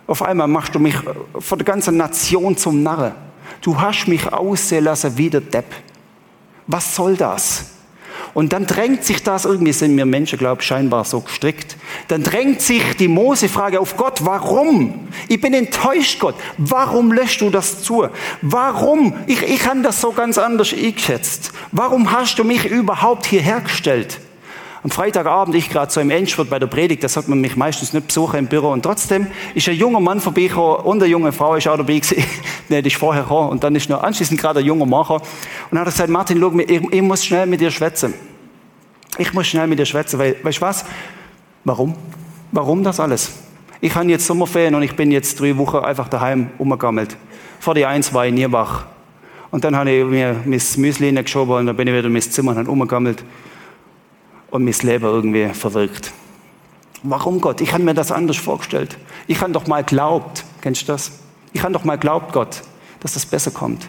auf 0.07 0.21
einmal 0.21 0.47
machst 0.47 0.75
du 0.75 0.79
mich 0.79 0.95
vor 1.39 1.57
der 1.57 1.65
ganzen 1.65 1.97
Nation 1.97 2.55
zum 2.57 2.83
Narre. 2.83 3.13
Du 3.61 3.79
hast 3.79 4.07
mich 4.07 4.31
aussehen 4.31 4.85
lassen 4.85 5.17
wie 5.17 5.29
der 5.29 5.41
Depp. 5.41 5.65
Was 6.67 6.95
soll 6.95 7.15
das? 7.15 7.79
Und 8.33 8.53
dann 8.53 8.65
drängt 8.65 9.03
sich 9.03 9.23
das, 9.23 9.45
irgendwie 9.45 9.73
sind 9.73 9.97
wir 9.97 10.05
Menschen, 10.05 10.37
glaube 10.37 10.61
ich, 10.61 10.67
scheinbar 10.67 11.03
so 11.03 11.21
gestrickt, 11.21 11.77
dann 12.09 12.23
drängt 12.23 12.61
sich 12.61 12.83
die 12.97 13.07
Mose-Frage 13.07 13.79
auf 13.79 13.97
Gott, 13.97 14.23
warum? 14.23 15.07
Ich 15.27 15.41
bin 15.41 15.53
enttäuscht, 15.53 16.19
Gott. 16.19 16.35
Warum 16.57 17.11
löscht 17.11 17.41
du 17.41 17.49
das 17.49 17.81
zu? 17.81 18.07
Warum? 18.41 19.15
Ich, 19.25 19.41
ich 19.41 19.65
habe 19.65 19.81
das 19.81 19.99
so 19.99 20.11
ganz 20.11 20.37
anders 20.37 20.73
eingeschätzt. 20.73 21.51
Warum 21.71 22.11
hast 22.11 22.37
du 22.37 22.43
mich 22.43 22.65
überhaupt 22.65 23.25
hierher 23.25 23.61
gestellt? 23.61 24.19
Am 24.81 24.89
Freitagabend, 24.89 25.55
ich 25.55 25.69
gerade 25.69 25.91
so 25.91 25.99
im 25.99 26.09
Endspurt 26.09 26.49
bei 26.49 26.57
der 26.57 26.67
Predigt, 26.67 27.03
da 27.03 27.09
sollte 27.09 27.29
man 27.29 27.41
mich 27.41 27.57
meistens 27.57 27.91
nicht 27.91 28.07
besuchen 28.07 28.39
im 28.39 28.47
Büro. 28.47 28.71
Und 28.71 28.83
trotzdem 28.83 29.27
ist 29.53 29.67
ein 29.67 29.75
junger 29.75 29.99
Mann 29.99 30.21
vorbeigekommen 30.21 30.85
und 30.85 31.03
eine 31.03 31.11
junge 31.11 31.33
Frau 31.33 31.55
ist 31.55 31.67
auch 31.67 31.75
dabei 31.75 31.99
gewesen. 31.99 32.23
nee, 32.69 32.81
die 32.81 32.87
ist 32.87 32.95
vorher 32.95 33.23
gekommen. 33.23 33.49
Und 33.49 33.63
dann 33.63 33.75
ist 33.75 33.89
noch 33.89 34.01
anschließend 34.01 34.39
gerade 34.39 34.61
ein 34.61 34.65
junger 34.65 34.85
Macher. 34.85 35.15
Und 35.15 35.23
dann 35.71 35.79
hat 35.79 35.87
er 35.87 35.91
gesagt, 35.91 36.09
Martin, 36.09 36.39
schau, 36.39 36.57
ich, 36.59 36.93
ich 36.93 37.01
muss 37.01 37.25
schnell 37.25 37.45
mit 37.45 37.59
dir 37.59 37.71
schwätzen. 37.71 38.13
Ich 39.17 39.33
muss 39.33 39.47
schnell 39.47 39.67
mit 39.67 39.79
dir 39.79 39.85
schwätzen, 39.85 40.17
weil, 40.17 40.37
weißt 40.43 40.59
du 40.59 40.61
was? 40.61 40.85
Warum? 41.65 41.93
Warum 42.53 42.81
das 42.81 43.01
alles? 43.01 43.33
Ich 43.81 43.93
habe 43.95 44.05
jetzt 44.07 44.25
Sommerferien 44.25 44.75
und 44.75 44.83
ich 44.83 44.95
bin 44.95 45.11
jetzt 45.11 45.41
drei 45.41 45.57
Wochen 45.57 45.77
einfach 45.77 46.07
daheim 46.07 46.51
umgegammelt. 46.57 47.17
Vor 47.59 47.75
die 47.75 47.85
eins 47.85 48.13
war 48.13 48.25
ich 48.25 48.33
nie 48.33 48.49
wach. 48.49 48.85
Und 49.51 49.65
dann 49.65 49.75
habe 49.75 49.91
ich 49.91 50.05
mir 50.05 50.35
mein 50.45 50.61
Müsli 50.77 51.11
geschoben 51.11 51.53
und 51.55 51.65
dann 51.65 51.75
bin 51.75 51.87
ich 51.87 51.93
wieder 51.93 52.05
in 52.05 52.13
mein 52.13 52.21
Zimmer 52.21 52.51
und 52.51 52.59
habe 52.59 52.71
umgegammelt 52.71 53.25
und 54.51 54.63
mein 54.63 54.73
Leben 54.81 55.05
irgendwie 55.05 55.47
verwirkt. 55.49 56.11
Warum 57.03 57.39
Gott? 57.39 57.61
Ich 57.61 57.71
habe 57.71 57.83
mir 57.83 57.93
das 57.93 58.11
anders 58.11 58.37
vorgestellt. 58.37 58.97
Ich 59.27 59.39
habe 59.41 59.51
doch 59.51 59.67
mal 59.67 59.83
glaubt, 59.83 60.43
kennst 60.61 60.81
du 60.81 60.85
das? 60.87 61.11
Ich 61.53 61.63
habe 61.63 61.73
doch 61.73 61.83
mal 61.83 61.97
glaubt, 61.97 62.33
Gott, 62.33 62.61
dass 62.99 63.13
das 63.13 63.25
besser 63.25 63.51
kommt. 63.51 63.87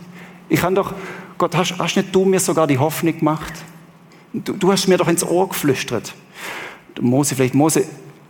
Ich 0.49 0.63
habe 0.63 0.75
doch, 0.75 0.95
Gott, 1.39 1.57
hast, 1.57 1.79
hast 1.79 1.97
nicht 1.97 2.15
du 2.15 2.25
mir 2.25 2.41
sogar 2.41 2.67
die 2.67 2.79
Hoffnung 2.79 3.19
gemacht? 3.19 3.53
Du, 4.33 4.53
du 4.53 4.71
hast 4.71 4.87
mir 4.87 4.97
doch 4.97 5.09
ins 5.09 5.25
Ohr 5.25 5.49
geflüstert. 5.49 6.15
Mose, 7.01 7.35
vielleicht 7.35 7.55
Mose, 7.55 7.85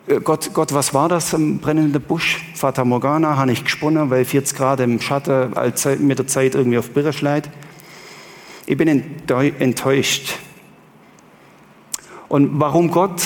äh, 0.07 0.21
Gott, 0.21 0.51
Gott, 0.55 0.73
was 0.73 0.95
war 0.95 1.09
das 1.09 1.33
im 1.33 1.59
brennenden 1.59 2.01
Busch? 2.01 2.43
Fata 2.55 2.85
Morgana, 2.85 3.37
habe 3.37 3.53
ich 3.53 3.65
gesponnen, 3.65 4.11
weil 4.11 4.25
40 4.25 4.57
Grad 4.57 4.81
im 4.81 5.01
Schatten 5.01 6.07
mit 6.07 6.19
der 6.19 6.27
Zeit 6.27 6.55
irgendwie 6.55 6.79
auf 6.79 6.91
Birre 6.91 7.13
schleit. 7.13 7.51
Ich 8.67 8.77
bin 8.77 8.89
enttäuscht. 8.89 10.39
Und 12.31 12.61
warum 12.61 12.93
Gott 12.93 13.21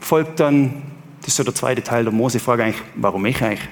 folgt 0.00 0.40
dann, 0.40 0.82
das 1.20 1.28
ist 1.28 1.36
so 1.36 1.44
der 1.44 1.54
zweite 1.54 1.82
Teil 1.82 2.04
der 2.04 2.12
Mose-Frage 2.12 2.64
eigentlich, 2.64 2.82
warum 2.94 3.26
ich 3.26 3.40
eigentlich? 3.44 3.68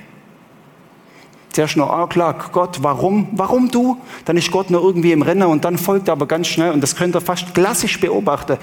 Zuerst 1.53 1.79
noch, 1.79 2.09
klar, 2.11 2.35
Gott, 2.53 2.83
warum? 2.83 3.29
Warum 3.33 3.71
du? 3.71 3.97
Dann 4.27 4.37
ist 4.37 4.51
Gott 4.51 4.69
noch 4.71 4.85
irgendwie 4.85 5.13
im 5.13 5.23
Rennen 5.23 5.49
und 5.49 5.65
dann 5.65 5.79
folgt 5.79 6.09
er 6.09 6.13
aber 6.13 6.27
ganz 6.27 6.49
schnell, 6.49 6.73
und 6.73 6.83
das 6.83 6.95
könnt 6.95 7.17
ihr 7.17 7.23
fast 7.23 7.55
klassisch 7.55 7.99
beobachten, 7.99 8.59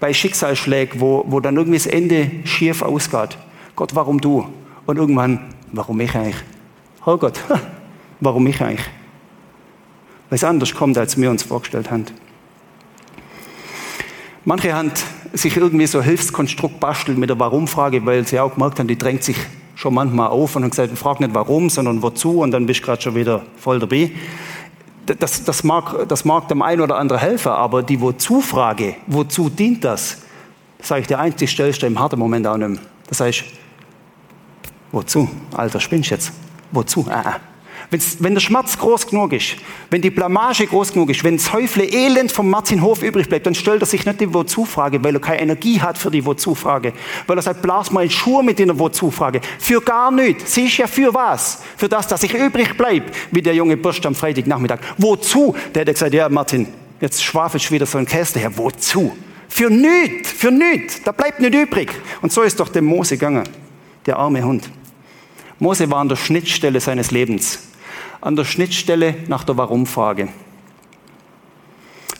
bei 0.00 0.14
Schicksalsschlägen, 0.14 1.02
wo, 1.02 1.22
wo 1.28 1.38
dann 1.38 1.54
irgendwie 1.56 1.76
das 1.76 1.86
Ende 1.86 2.30
schief 2.44 2.80
ausgeht. 2.80 3.36
Gott, 3.76 3.94
warum 3.94 4.22
du? 4.22 4.46
Und 4.86 4.96
irgendwann, 4.96 5.54
warum 5.70 6.00
ich 6.00 6.14
eigentlich? 6.14 6.42
Oh 7.04 7.18
Gott, 7.18 7.38
warum 8.20 8.46
ich 8.46 8.58
eigentlich? 8.62 8.88
Weil 10.30 10.36
es 10.36 10.44
anders 10.44 10.74
kommt, 10.74 10.96
als 10.96 11.20
wir 11.20 11.30
uns 11.30 11.42
vorgestellt 11.42 11.90
haben. 11.90 12.06
Manche 14.44 14.74
haben 14.74 14.90
sich 15.32 15.56
irgendwie 15.56 15.86
so 15.86 16.02
Hilfskonstrukt 16.02 16.80
basteln 16.80 17.18
mit 17.18 17.30
der 17.30 17.38
Warum-Frage, 17.38 18.04
weil 18.04 18.26
sie 18.26 18.40
auch 18.40 18.54
gemerkt 18.54 18.78
haben, 18.78 18.88
die 18.88 18.98
drängt 18.98 19.22
sich 19.22 19.36
schon 19.76 19.94
manchmal 19.94 20.28
auf 20.28 20.56
und 20.56 20.64
haben 20.64 20.70
gesagt, 20.70 20.96
frag 20.98 21.20
nicht 21.20 21.34
warum, 21.34 21.70
sondern 21.70 22.02
wozu 22.02 22.40
und 22.40 22.50
dann 22.50 22.66
bist 22.66 22.80
du 22.80 22.86
gerade 22.86 23.02
schon 23.02 23.14
wieder 23.14 23.42
voll 23.56 23.78
dabei. 23.78 24.10
Das, 25.06 25.44
das, 25.44 25.64
mag, 25.64 26.08
das 26.08 26.24
mag 26.24 26.48
dem 26.48 26.62
einen 26.62 26.80
oder 26.80 26.96
anderen 26.96 27.20
helfen, 27.20 27.50
aber 27.50 27.82
die 27.82 28.00
Wozu-Frage, 28.00 28.96
wozu 29.06 29.48
dient 29.48 29.84
das? 29.84 30.18
Das 30.78 30.88
sage 30.88 31.02
ich 31.02 31.06
dir 31.06 31.18
eins, 31.18 31.36
die 31.36 31.46
stellst 31.46 31.82
du 31.82 31.86
im 31.86 31.98
harten 31.98 32.18
Moment 32.18 32.46
auch 32.46 32.56
nicht 32.56 32.68
mehr. 32.68 32.80
Das 33.08 33.20
heißt, 33.20 33.44
wozu? 34.90 35.28
Alter, 35.56 35.80
spinnst 35.80 36.10
jetzt? 36.10 36.32
Wozu? 36.70 37.06
Ah, 37.08 37.22
ah. 37.24 37.51
Wenn 38.20 38.32
der 38.32 38.40
Schmerz 38.40 38.78
groß 38.78 39.06
genug 39.08 39.34
ist, 39.34 39.56
wenn 39.90 40.00
die 40.00 40.08
Blamage 40.08 40.66
groß 40.66 40.94
genug 40.94 41.10
ist, 41.10 41.24
wenn 41.24 41.36
das 41.36 41.52
Häufle 41.52 41.84
Elend 41.84 42.32
vom 42.32 42.48
Martin 42.48 42.80
Hof 42.80 43.02
übrig 43.02 43.28
bleibt, 43.28 43.44
dann 43.44 43.54
stellt 43.54 43.82
er 43.82 43.86
sich 43.86 44.06
nicht 44.06 44.18
die 44.18 44.32
Wozu-Frage, 44.32 45.04
weil 45.04 45.14
er 45.14 45.20
keine 45.20 45.42
Energie 45.42 45.78
hat 45.78 45.98
für 45.98 46.10
die 46.10 46.24
Wozu-Frage. 46.24 46.94
Weil 47.26 47.36
er 47.36 47.42
sagt, 47.42 47.60
blas 47.60 47.90
mal 47.90 48.04
in 48.04 48.10
Schuhe 48.10 48.42
mit 48.42 48.58
der 48.58 48.78
Wozu-Frage. 48.78 49.42
Für 49.58 49.82
gar 49.82 50.10
nichts. 50.10 50.54
Sie 50.54 50.64
ist 50.64 50.78
ja 50.78 50.86
für 50.86 51.12
was? 51.12 51.62
Für 51.76 51.88
das, 51.88 52.06
dass 52.06 52.22
ich 52.22 52.32
übrig 52.32 52.78
bleibe, 52.78 53.12
wie 53.30 53.42
der 53.42 53.54
junge 53.54 53.76
Bursch 53.76 54.00
am 54.06 54.14
Freitagnachmittag. 54.14 54.78
Wozu? 54.96 55.54
Der 55.74 55.82
hat 55.82 55.92
gesagt, 55.92 56.14
ja 56.14 56.30
Martin, 56.30 56.68
jetzt 56.98 57.22
schwafelst 57.22 57.68
du 57.68 57.74
wieder 57.74 57.84
so 57.84 57.98
ein 57.98 58.06
Käse 58.06 58.38
her. 58.38 58.56
Wozu? 58.56 59.14
Für 59.50 59.68
nichts, 59.68 60.32
für 60.32 60.50
nichts. 60.50 61.02
Da 61.02 61.12
bleibt 61.12 61.40
nicht 61.40 61.54
übrig. 61.54 61.92
Und 62.22 62.32
so 62.32 62.40
ist 62.40 62.58
doch 62.58 62.70
dem 62.70 62.86
Mose 62.86 63.16
gegangen, 63.18 63.46
der 64.06 64.16
arme 64.16 64.42
Hund. 64.42 64.70
Mose 65.58 65.90
war 65.90 65.98
an 65.98 66.08
der 66.08 66.16
Schnittstelle 66.16 66.80
seines 66.80 67.10
Lebens 67.10 67.71
an 68.22 68.36
der 68.36 68.44
Schnittstelle 68.44 69.16
nach 69.26 69.44
der 69.44 69.56
Warum-Frage. 69.58 70.28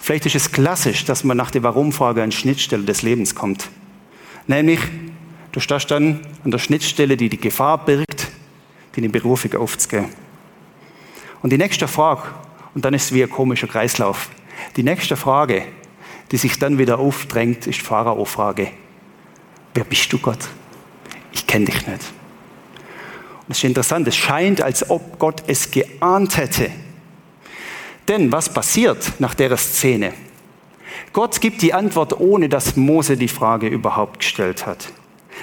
Vielleicht 0.01 0.27
ist 0.27 0.35
es 0.35 0.51
klassisch, 0.51 1.05
dass 1.05 1.23
man 1.23 1.37
nach 1.37 1.53
der 1.53 1.63
Warum-Frage 1.63 2.23
an 2.23 2.33
Schnittstelle 2.33 2.83
des 2.83 3.03
Lebens 3.03 3.37
kommt. 3.37 3.71
Nämlich, 4.49 4.81
du 5.53 5.61
stehst 5.61 5.93
dann 5.93 6.27
an 6.45 6.51
der 6.51 6.59
Schnittstelle, 6.59 7.17
die 7.17 7.29
die 7.29 7.39
Gefahr 7.39 7.85
birgt, 7.85 8.33
deine 8.97 9.09
Berufung 9.09 9.55
aufzugehen. 9.55 10.07
Und 11.41 11.51
die 11.53 11.59
nächste 11.59 11.87
Frage, 11.87 12.23
und 12.75 12.85
dann 12.85 12.95
ist 12.95 13.05
es 13.05 13.13
wie 13.13 13.23
ein 13.23 13.31
komischer 13.31 13.69
Kreislauf, 13.69 14.29
die 14.75 14.83
nächste 14.83 15.17
Frage, 15.17 15.65
die 16.33 16.37
sich 16.37 16.59
dann 16.59 16.79
wieder 16.79 16.99
aufdrängt, 16.99 17.69
ist 17.69 17.79
die 17.79 17.85
Pharao-Frage. 17.85 18.73
Wer 19.75 19.85
bist 19.85 20.13
du, 20.13 20.19
Gott? 20.19 20.49
Ich 21.31 21.47
kenne 21.47 21.67
dich 21.67 21.87
nicht. 21.87 22.13
Das 23.53 23.59
ist 23.59 23.65
interessant, 23.65 24.09
es 24.09 24.17
scheint, 24.17 24.63
als 24.63 24.89
ob 24.89 25.19
Gott 25.19 25.43
es 25.47 25.71
geahnt 25.71 26.39
hätte. 26.39 26.71
Denn 28.09 28.33
was 28.33 28.49
passiert 28.49 29.13
nach 29.19 29.35
der 29.35 29.55
Szene? 29.59 30.15
Gott 31.13 31.39
gibt 31.39 31.61
die 31.61 31.75
Antwort, 31.75 32.19
ohne 32.19 32.49
dass 32.49 32.77
Mose 32.77 33.19
die 33.19 33.29
Frage 33.29 33.69
überhaupt 33.69 34.21
gestellt 34.21 34.65
hat. 34.65 34.91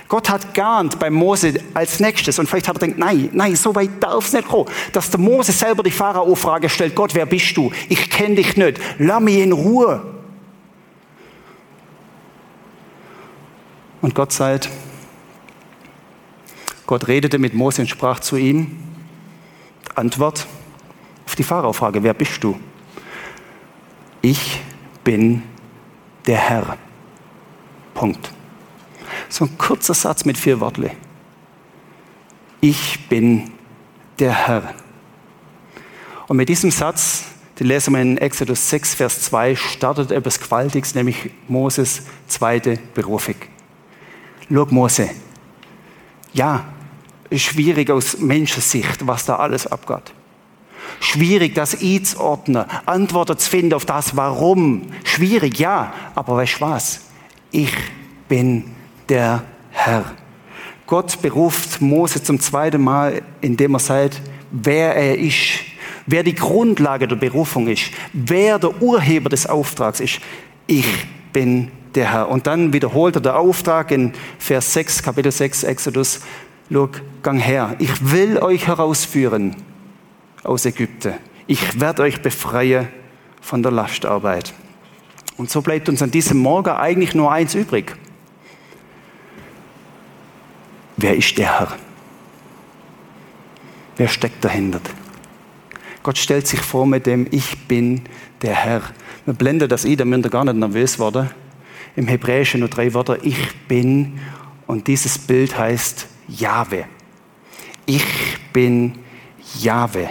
Gott 0.08 0.28
hat 0.28 0.56
geahnt 0.56 0.98
bei 0.98 1.12
Mose 1.12 1.54
als 1.76 2.00
nächstes 2.00 2.40
und 2.40 2.50
vielleicht 2.50 2.68
hat 2.68 2.82
er 2.82 2.88
gedacht, 2.88 2.98
nein, 2.98 3.30
nein, 3.32 3.56
so 3.56 3.76
weit 3.76 3.92
darf 4.00 4.26
es 4.26 4.34
nicht 4.34 4.48
kommen, 4.48 4.66
dass 4.92 5.12
der 5.12 5.20
Mose 5.20 5.52
selber 5.52 5.84
die 5.84 5.92
Pharao-Frage 5.92 6.68
stellt, 6.68 6.96
Gott, 6.96 7.14
wer 7.14 7.28
bist 7.28 7.56
du? 7.56 7.72
Ich 7.90 8.10
kenne 8.10 8.34
dich 8.34 8.58
nicht, 8.58 8.80
lass 8.98 9.22
mich 9.22 9.38
in 9.38 9.52
Ruhe. 9.52 10.02
Und 14.02 14.16
Gott 14.16 14.34
sagt, 14.34 14.68
Gott 16.90 17.08
redete 17.08 17.38
mit 17.38 17.54
Mose 17.54 17.84
und 17.84 17.88
sprach 17.88 18.20
zu 18.20 18.36
ihm. 18.36 18.76
Antwort 19.94 20.48
auf 21.28 21.36
die 21.36 21.44
Pharao-Frage, 21.44 22.02
wer 22.02 22.16
bist 22.16 22.44
du? 22.44 22.60
Ich 24.24 24.60
bin 25.04 25.44
der 26.26 26.40
Herr. 26.40 26.78
Punkt. 27.94 28.32
So 29.30 29.46
ein 29.46 29.56
kurzer 29.60 29.94
Satz 29.94 30.26
mit 30.26 30.36
vier 30.36 30.60
Worten. 30.62 30.90
Ich 32.60 33.08
bin 33.08 33.52
der 34.18 34.48
Herr. 34.48 34.74
Und 36.28 36.38
mit 36.38 36.50
diesem 36.50 36.72
Satz, 36.72 37.26
den 37.60 37.68
lesen 37.68 37.94
wir 37.94 38.02
in 38.02 38.18
Exodus 38.18 38.68
6, 38.68 38.96
Vers 38.96 39.22
2, 39.22 39.56
startet 39.56 40.10
etwas 40.10 40.40
Gewaltiges, 40.40 40.96
nämlich 40.96 41.30
Moses 41.48 42.02
zweite 42.26 42.80
Berufung. 42.96 43.36
Schau, 44.52 44.66
Mose, 44.72 45.12
ja, 46.34 46.66
schwierig 47.36 47.90
aus 47.92 48.18
Menschensicht, 48.18 49.06
was 49.06 49.26
da 49.26 49.36
alles 49.38 49.68
abgeht. 49.68 50.14
Schwierig, 51.00 51.56
das 51.56 51.82
einzuordnen, 51.82 52.66
Antworten 52.86 53.38
zu 53.38 53.50
finden 53.50 53.74
auf 53.74 53.86
das 53.86 54.16
Warum. 54.18 54.88
Schwierig, 55.04 55.60
ja, 55.60 55.94
aber 56.16 56.38
weißt 56.38 56.60
du 56.60 56.62
was? 56.62 57.02
Ich 57.52 57.74
bin 58.28 58.64
der 59.08 59.44
Herr. 59.72 60.06
Gott 60.88 61.22
beruft 61.22 61.82
Mose 61.82 62.24
zum 62.24 62.40
zweiten 62.40 62.82
Mal, 62.82 63.22
indem 63.42 63.76
er 63.76 63.80
sagt, 63.80 64.22
wer 64.52 64.96
er 64.96 65.18
ist, 65.18 65.60
wer 66.08 66.24
die 66.24 66.34
Grundlage 66.34 67.08
der 67.08 67.16
Berufung 67.16 67.68
ist, 67.68 67.92
wer 68.12 68.58
der 68.58 68.82
Urheber 68.82 69.30
des 69.30 69.46
Auftrags 69.46 70.00
ist. 70.00 70.20
Ich 70.66 70.88
bin 71.32 71.72
der 71.96 72.12
Herr. 72.12 72.30
Und 72.30 72.48
dann 72.48 72.74
wiederholt 72.74 73.16
er 73.16 73.22
den 73.22 73.32
Auftrag 73.32 73.92
in 73.92 74.14
Vers 74.38 74.74
6, 74.74 75.04
Kapitel 75.04 75.32
6, 75.32 75.64
Exodus. 75.64 76.22
Look, 76.70 77.02
gang 77.24 77.40
her. 77.40 77.76
Ich 77.80 78.12
will 78.12 78.38
euch 78.38 78.68
herausführen 78.68 79.56
aus 80.44 80.66
Ägypten. 80.66 81.16
Ich 81.48 81.80
werde 81.80 82.04
euch 82.04 82.22
befreien 82.22 82.88
von 83.42 83.64
der 83.64 83.72
Lastarbeit. 83.72 84.54
Und 85.38 85.50
so 85.50 85.62
bleibt 85.62 85.90
uns 85.90 86.02
an 86.02 86.12
diesem 86.12 86.38
Morgen 86.38 86.70
eigentlich 86.70 87.16
nur 87.16 87.32
eins 87.32 87.56
übrig. 87.56 87.96
Wer 90.98 91.16
ist 91.16 91.38
der 91.38 91.60
Herr? 91.60 91.78
Wer 93.98 94.08
steckt 94.08 94.44
dahinter? 94.44 94.82
Gott 96.04 96.18
stellt 96.18 96.46
sich 96.46 96.60
vor 96.60 96.86
mit 96.86 97.06
dem 97.06 97.28
Ich 97.32 97.68
bin 97.68 98.02
der 98.42 98.54
Herr. 98.54 98.82
Wir 99.26 99.34
blenden 99.34 99.70
das 99.70 99.86
ein, 99.86 99.98
damit 99.98 100.24
wir 100.24 100.30
gar 100.30 100.46
nicht 100.46 100.58
nervös 100.58 101.00
werden. 101.00 101.30
Im 101.96 102.08
Hebräischen 102.08 102.60
nur 102.60 102.70
drei 102.70 102.94
Wörter 102.94 103.18
Ich 103.24 103.56
bin 103.68 104.20
und 104.68 104.88
dieses 104.88 105.18
Bild 105.18 105.58
heißt 105.58 106.08
Jahwe. 106.30 106.86
Ich 107.86 108.06
bin 108.54 108.94
Jahwe. 109.60 110.10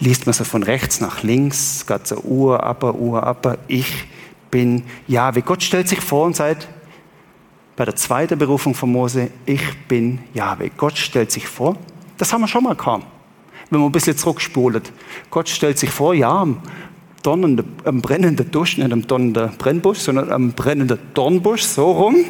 Liest 0.00 0.26
man 0.26 0.32
so 0.32 0.44
von 0.44 0.62
rechts 0.62 1.00
nach 1.00 1.22
links, 1.22 1.86
geht 1.86 2.06
so 2.06 2.16
Uhr, 2.16 2.68
Upper, 2.68 2.94
Uhr, 2.94 3.26
Upper. 3.26 3.58
Ich 3.68 4.06
bin 4.50 4.84
Jahwe. 5.06 5.42
Gott 5.42 5.62
stellt 5.62 5.88
sich 5.88 6.00
vor 6.00 6.26
und 6.26 6.36
sagt, 6.36 6.68
bei 7.76 7.84
der 7.84 7.96
zweiten 7.96 8.38
Berufung 8.38 8.74
von 8.74 8.90
Mose, 8.90 9.30
ich 9.46 9.62
bin 9.88 10.20
Jahwe. 10.34 10.70
Gott 10.76 10.98
stellt 10.98 11.30
sich 11.30 11.46
vor, 11.46 11.76
das 12.18 12.32
haben 12.32 12.42
wir 12.42 12.48
schon 12.48 12.64
mal 12.64 12.74
gehabt, 12.74 13.06
wenn 13.70 13.80
man 13.80 13.88
ein 13.88 13.92
bisschen 13.92 14.16
zurückspulen. 14.16 14.82
Gott 15.30 15.48
stellt 15.48 15.78
sich 15.78 15.90
vor, 15.90 16.14
ja, 16.14 16.30
am, 16.30 16.60
donnenden, 17.22 17.76
am 17.84 18.02
brennenden 18.02 18.50
Dusch, 18.50 18.76
nicht 18.78 18.92
am 18.92 19.06
donnenden 19.06 19.56
Brennbusch, 19.56 19.98
sondern 19.98 20.30
am 20.30 20.52
brennenden 20.52 20.98
Dornbusch, 21.14 21.62
so 21.62 21.92
rum. 21.92 22.24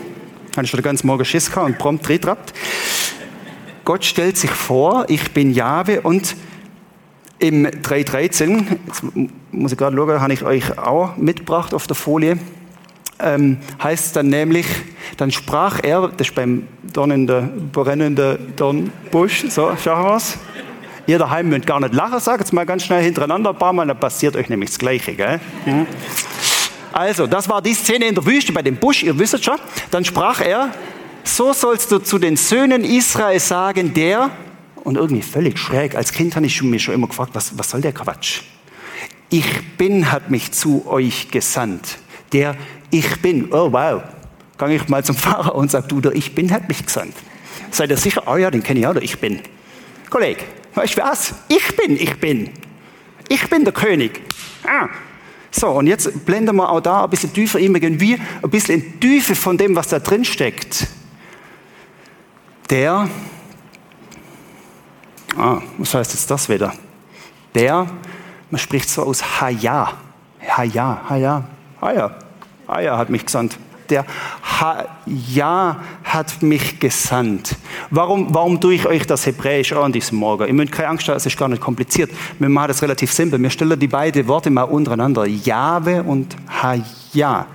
Habe 0.52 0.64
ich 0.64 0.70
schon 0.70 0.78
den 0.78 0.84
ganzen 0.84 1.06
Morgen 1.06 1.24
Schiss 1.24 1.50
gehabt 1.50 1.66
und 1.66 1.78
prompt 1.78 2.08
retrappt. 2.08 2.52
Gott 3.84 4.04
stellt 4.04 4.36
sich 4.36 4.50
vor, 4.50 5.06
ich 5.08 5.32
bin 5.32 5.52
Jahwe 5.52 6.02
und 6.02 6.36
im 7.38 7.66
3.13, 7.66 8.64
jetzt 8.86 9.02
muss 9.50 9.72
ich 9.72 9.78
gerade 9.78 9.96
schauen, 9.96 10.20
habe 10.20 10.32
ich 10.32 10.44
euch 10.44 10.78
auch 10.78 11.16
mitgebracht 11.16 11.74
auf 11.74 11.88
der 11.88 11.96
Folie, 11.96 12.38
ähm, 13.18 13.58
heißt 13.82 14.14
dann 14.14 14.28
nämlich, 14.28 14.66
dann 15.16 15.32
sprach 15.32 15.80
er, 15.82 16.08
das 16.16 16.28
ist 16.28 16.34
beim 16.36 16.68
Dornenden, 16.92 17.70
brennenden 17.72 18.54
Dornbusch, 18.54 19.46
so, 19.48 19.72
schauen 19.82 20.04
wir 20.04 20.16
es. 20.16 20.38
Ihr 21.08 21.18
daheim 21.18 21.48
müsst 21.48 21.66
gar 21.66 21.80
nicht 21.80 21.94
lachen, 21.94 22.20
sagt 22.20 22.44
es 22.44 22.52
mal 22.52 22.64
ganz 22.64 22.84
schnell 22.84 23.02
hintereinander 23.02 23.50
ein 23.50 23.58
paar 23.58 23.72
Mal, 23.72 23.86
dann 23.88 23.98
passiert 23.98 24.36
euch 24.36 24.48
nämlich 24.48 24.70
das 24.70 24.78
Gleiche. 24.78 25.14
Gell? 25.14 25.40
Mhm. 25.66 25.86
Also, 26.92 27.26
das 27.26 27.48
war 27.48 27.62
die 27.62 27.74
Szene 27.74 28.06
in 28.06 28.14
der 28.14 28.24
Wüste 28.26 28.52
bei 28.52 28.62
dem 28.62 28.76
Busch, 28.76 29.02
ihr 29.02 29.18
wisst 29.18 29.42
schon. 29.42 29.58
Dann 29.90 30.04
sprach 30.04 30.40
er, 30.40 30.70
so 31.24 31.52
sollst 31.52 31.90
du 31.90 31.98
zu 31.98 32.18
den 32.18 32.36
Söhnen 32.36 32.84
Israel 32.84 33.40
sagen, 33.40 33.94
der, 33.94 34.30
und 34.84 34.96
irgendwie 34.96 35.22
völlig 35.22 35.58
schräg, 35.58 35.94
als 35.94 36.12
Kind 36.12 36.36
habe 36.36 36.46
ich 36.46 36.62
mich 36.62 36.82
schon 36.82 36.94
immer 36.94 37.06
gefragt, 37.06 37.30
was, 37.34 37.56
was 37.56 37.70
soll 37.70 37.80
der 37.80 37.92
Quatsch? 37.92 38.42
Ich 39.30 39.76
bin 39.78 40.12
hat 40.12 40.30
mich 40.30 40.52
zu 40.52 40.86
euch 40.86 41.30
gesandt. 41.30 41.98
Der 42.32 42.56
Ich 42.90 43.22
bin, 43.22 43.48
oh 43.52 43.72
wow, 43.72 44.02
gang 44.58 44.72
ich 44.72 44.88
mal 44.88 45.02
zum 45.04 45.16
Pfarrer 45.16 45.54
und 45.54 45.70
sag, 45.70 45.88
du, 45.88 46.00
der 46.00 46.12
Ich 46.12 46.34
bin 46.34 46.52
hat 46.52 46.68
mich 46.68 46.84
gesandt. 46.84 47.14
Seid 47.70 47.90
ihr 47.90 47.96
sicher? 47.96 48.24
Oh 48.26 48.36
ja, 48.36 48.50
den 48.50 48.62
kenne 48.62 48.80
ich 48.80 48.86
auch, 48.86 48.92
der 48.92 49.02
Ich 49.02 49.18
bin. 49.18 49.40
Kollege, 50.10 50.42
weißt 50.74 50.98
du 50.98 51.02
was? 51.02 51.34
Ich 51.48 51.74
bin, 51.76 51.96
ich 51.96 52.14
bin. 52.20 52.50
Ich 53.28 53.48
bin 53.48 53.64
der 53.64 53.72
König. 53.72 54.20
Ah, 54.64 54.88
so, 55.54 55.68
und 55.68 55.86
jetzt 55.86 56.24
blenden 56.24 56.56
wir 56.56 56.68
auch 56.70 56.80
da 56.80 57.04
ein 57.04 57.10
bisschen 57.10 57.32
tiefer 57.32 57.58
irgendwie, 57.58 58.18
ein 58.42 58.50
bisschen 58.50 58.82
in 58.82 59.00
Tiefe 59.00 59.34
von 59.34 59.58
dem, 59.58 59.76
was 59.76 59.88
da 59.88 59.98
drin 59.98 60.24
steckt. 60.24 60.86
Der, 62.70 63.08
ah, 65.36 65.60
was 65.76 65.94
heißt 65.94 66.14
jetzt 66.14 66.30
das 66.30 66.48
wieder? 66.48 66.72
Der, 67.54 67.86
man 68.50 68.58
spricht 68.58 68.88
so 68.88 69.02
aus 69.02 69.40
Haya. 69.40 69.92
Haya, 70.40 71.02
Haya, 71.08 71.44
Haya. 71.80 72.18
Haya 72.66 72.96
hat 72.96 73.10
mich 73.10 73.26
gesandt 73.26 73.58
der 73.92 74.06
Ja 75.06 75.76
hat 76.02 76.42
mich 76.42 76.80
gesandt. 76.80 77.56
Warum, 77.90 78.34
warum 78.34 78.60
tue 78.60 78.74
ich 78.74 78.86
euch 78.86 79.06
das 79.06 79.26
Hebräisch 79.26 79.72
an 79.72 79.92
diesem 79.92 80.18
Morgen? 80.18 80.46
Ihr 80.46 80.54
müsst 80.54 80.72
keine 80.72 80.88
Angst 80.88 81.08
haben, 81.08 81.16
es 81.16 81.26
ist 81.26 81.36
gar 81.36 81.48
nicht 81.48 81.60
kompliziert. 81.60 82.10
Wir 82.38 82.48
machen 82.48 82.68
das 82.68 82.82
relativ 82.82 83.12
simpel. 83.12 83.40
Wir 83.40 83.50
stellen 83.50 83.78
die 83.78 83.88
beiden 83.88 84.26
Worte 84.26 84.50
mal 84.50 84.62
untereinander. 84.62 85.26
Jahwe 85.26 86.02
und 86.02 86.36
Ha-Ja. 86.62 87.46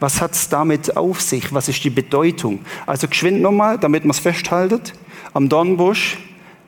Was 0.00 0.20
hat 0.20 0.32
es 0.32 0.48
damit 0.48 0.96
auf 0.96 1.20
sich? 1.20 1.52
Was 1.52 1.68
ist 1.68 1.84
die 1.84 1.90
Bedeutung? 1.90 2.60
Also 2.86 3.06
geschwind 3.06 3.42
nochmal, 3.42 3.78
damit 3.78 4.04
man 4.04 4.12
es 4.12 4.18
festhaltet. 4.18 4.94
Am 5.34 5.48
Dornbusch, 5.48 6.18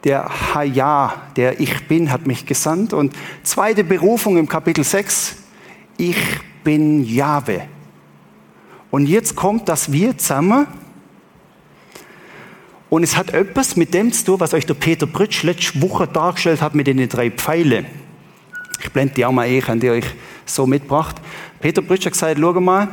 der 0.04 0.28
Ha-Ja, 0.54 1.14
der 1.36 1.60
Ich 1.60 1.88
Bin, 1.88 2.12
hat 2.12 2.26
mich 2.26 2.44
gesandt. 2.44 2.92
Und 2.92 3.14
zweite 3.42 3.84
Berufung 3.84 4.36
im 4.36 4.48
Kapitel 4.48 4.84
6, 4.84 5.36
ich 5.96 6.18
bin 6.62 7.04
Jahwe. 7.04 7.62
Und 8.94 9.08
jetzt 9.08 9.34
kommt 9.34 9.68
das 9.68 9.90
Wir 9.90 10.16
zusammen. 10.16 10.68
Und 12.90 13.02
es 13.02 13.16
hat 13.16 13.34
etwas 13.34 13.74
mit 13.74 13.92
dem 13.92 14.12
zu 14.12 14.24
tun, 14.24 14.38
was 14.38 14.54
euch 14.54 14.66
der 14.66 14.74
Peter 14.74 15.04
Britsch 15.04 15.42
letzte 15.42 15.82
Woche 15.82 16.06
dargestellt 16.06 16.62
hat 16.62 16.76
mit 16.76 16.86
den 16.86 17.08
drei 17.08 17.32
Pfeilen. 17.32 17.86
Ich 18.80 18.92
blende 18.92 19.14
die 19.14 19.24
auch 19.24 19.32
mal 19.32 19.48
ein, 19.48 19.80
die 19.80 19.90
euch 19.90 20.04
so 20.46 20.64
mitgebracht. 20.64 21.16
Peter 21.58 21.82
Britsch 21.82 22.06
hat 22.06 22.12
gesagt, 22.12 22.38
schau 22.40 22.52
mal, 22.60 22.86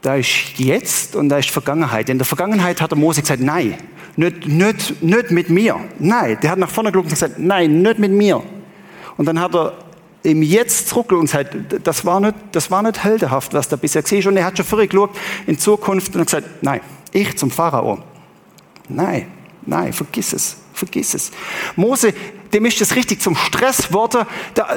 da 0.00 0.16
ist 0.16 0.58
jetzt 0.58 1.14
und 1.14 1.28
da 1.28 1.38
ist 1.38 1.50
Vergangenheit. 1.50 2.08
In 2.08 2.18
der 2.18 2.26
Vergangenheit 2.26 2.80
hat 2.80 2.90
der 2.90 2.98
Mose 2.98 3.20
gesagt, 3.20 3.40
nein, 3.40 3.76
nicht, 4.16 4.48
nicht, 4.48 5.04
nicht 5.04 5.30
mit 5.30 5.50
mir. 5.50 5.78
Nein, 6.00 6.36
der 6.42 6.50
hat 6.50 6.58
nach 6.58 6.68
vorne 6.68 6.90
geschaut 6.90 7.04
und 7.04 7.10
gesagt, 7.10 7.38
nein, 7.38 7.80
nicht 7.80 8.00
mit 8.00 8.10
mir. 8.10 8.42
Und 9.16 9.26
dann 9.26 9.38
hat 9.38 9.54
er 9.54 9.74
im 10.22 10.42
Jetzt 10.42 10.88
zurück 10.88 11.12
und 11.12 11.28
sagt, 11.28 11.56
das 11.84 12.04
war 12.04 12.20
nicht, 12.20 12.34
das 12.52 12.70
war 12.70 12.82
nicht 12.82 13.02
heldenhaft, 13.02 13.54
was 13.54 13.68
da 13.68 13.76
bisher 13.76 14.02
gesehen 14.02 14.20
ist. 14.20 14.26
Und 14.26 14.36
er 14.36 14.44
hat 14.44 14.56
schon 14.56 14.66
vorher 14.66 14.86
geschaut 14.86 15.10
in 15.46 15.58
Zukunft 15.58 16.14
und 16.14 16.20
hat 16.20 16.26
gesagt, 16.26 16.48
nein, 16.62 16.80
ich 17.12 17.36
zum 17.36 17.50
Pharao. 17.50 17.98
Nein, 18.88 19.26
nein, 19.66 19.92
vergiss 19.92 20.32
es, 20.32 20.56
vergiss 20.72 21.14
es. 21.14 21.30
Mose, 21.76 22.14
dem 22.52 22.66
ist 22.66 22.80
das 22.80 22.94
richtig 22.94 23.20
zum 23.20 23.34
Stress 23.34 23.88
geworden. 23.88 24.26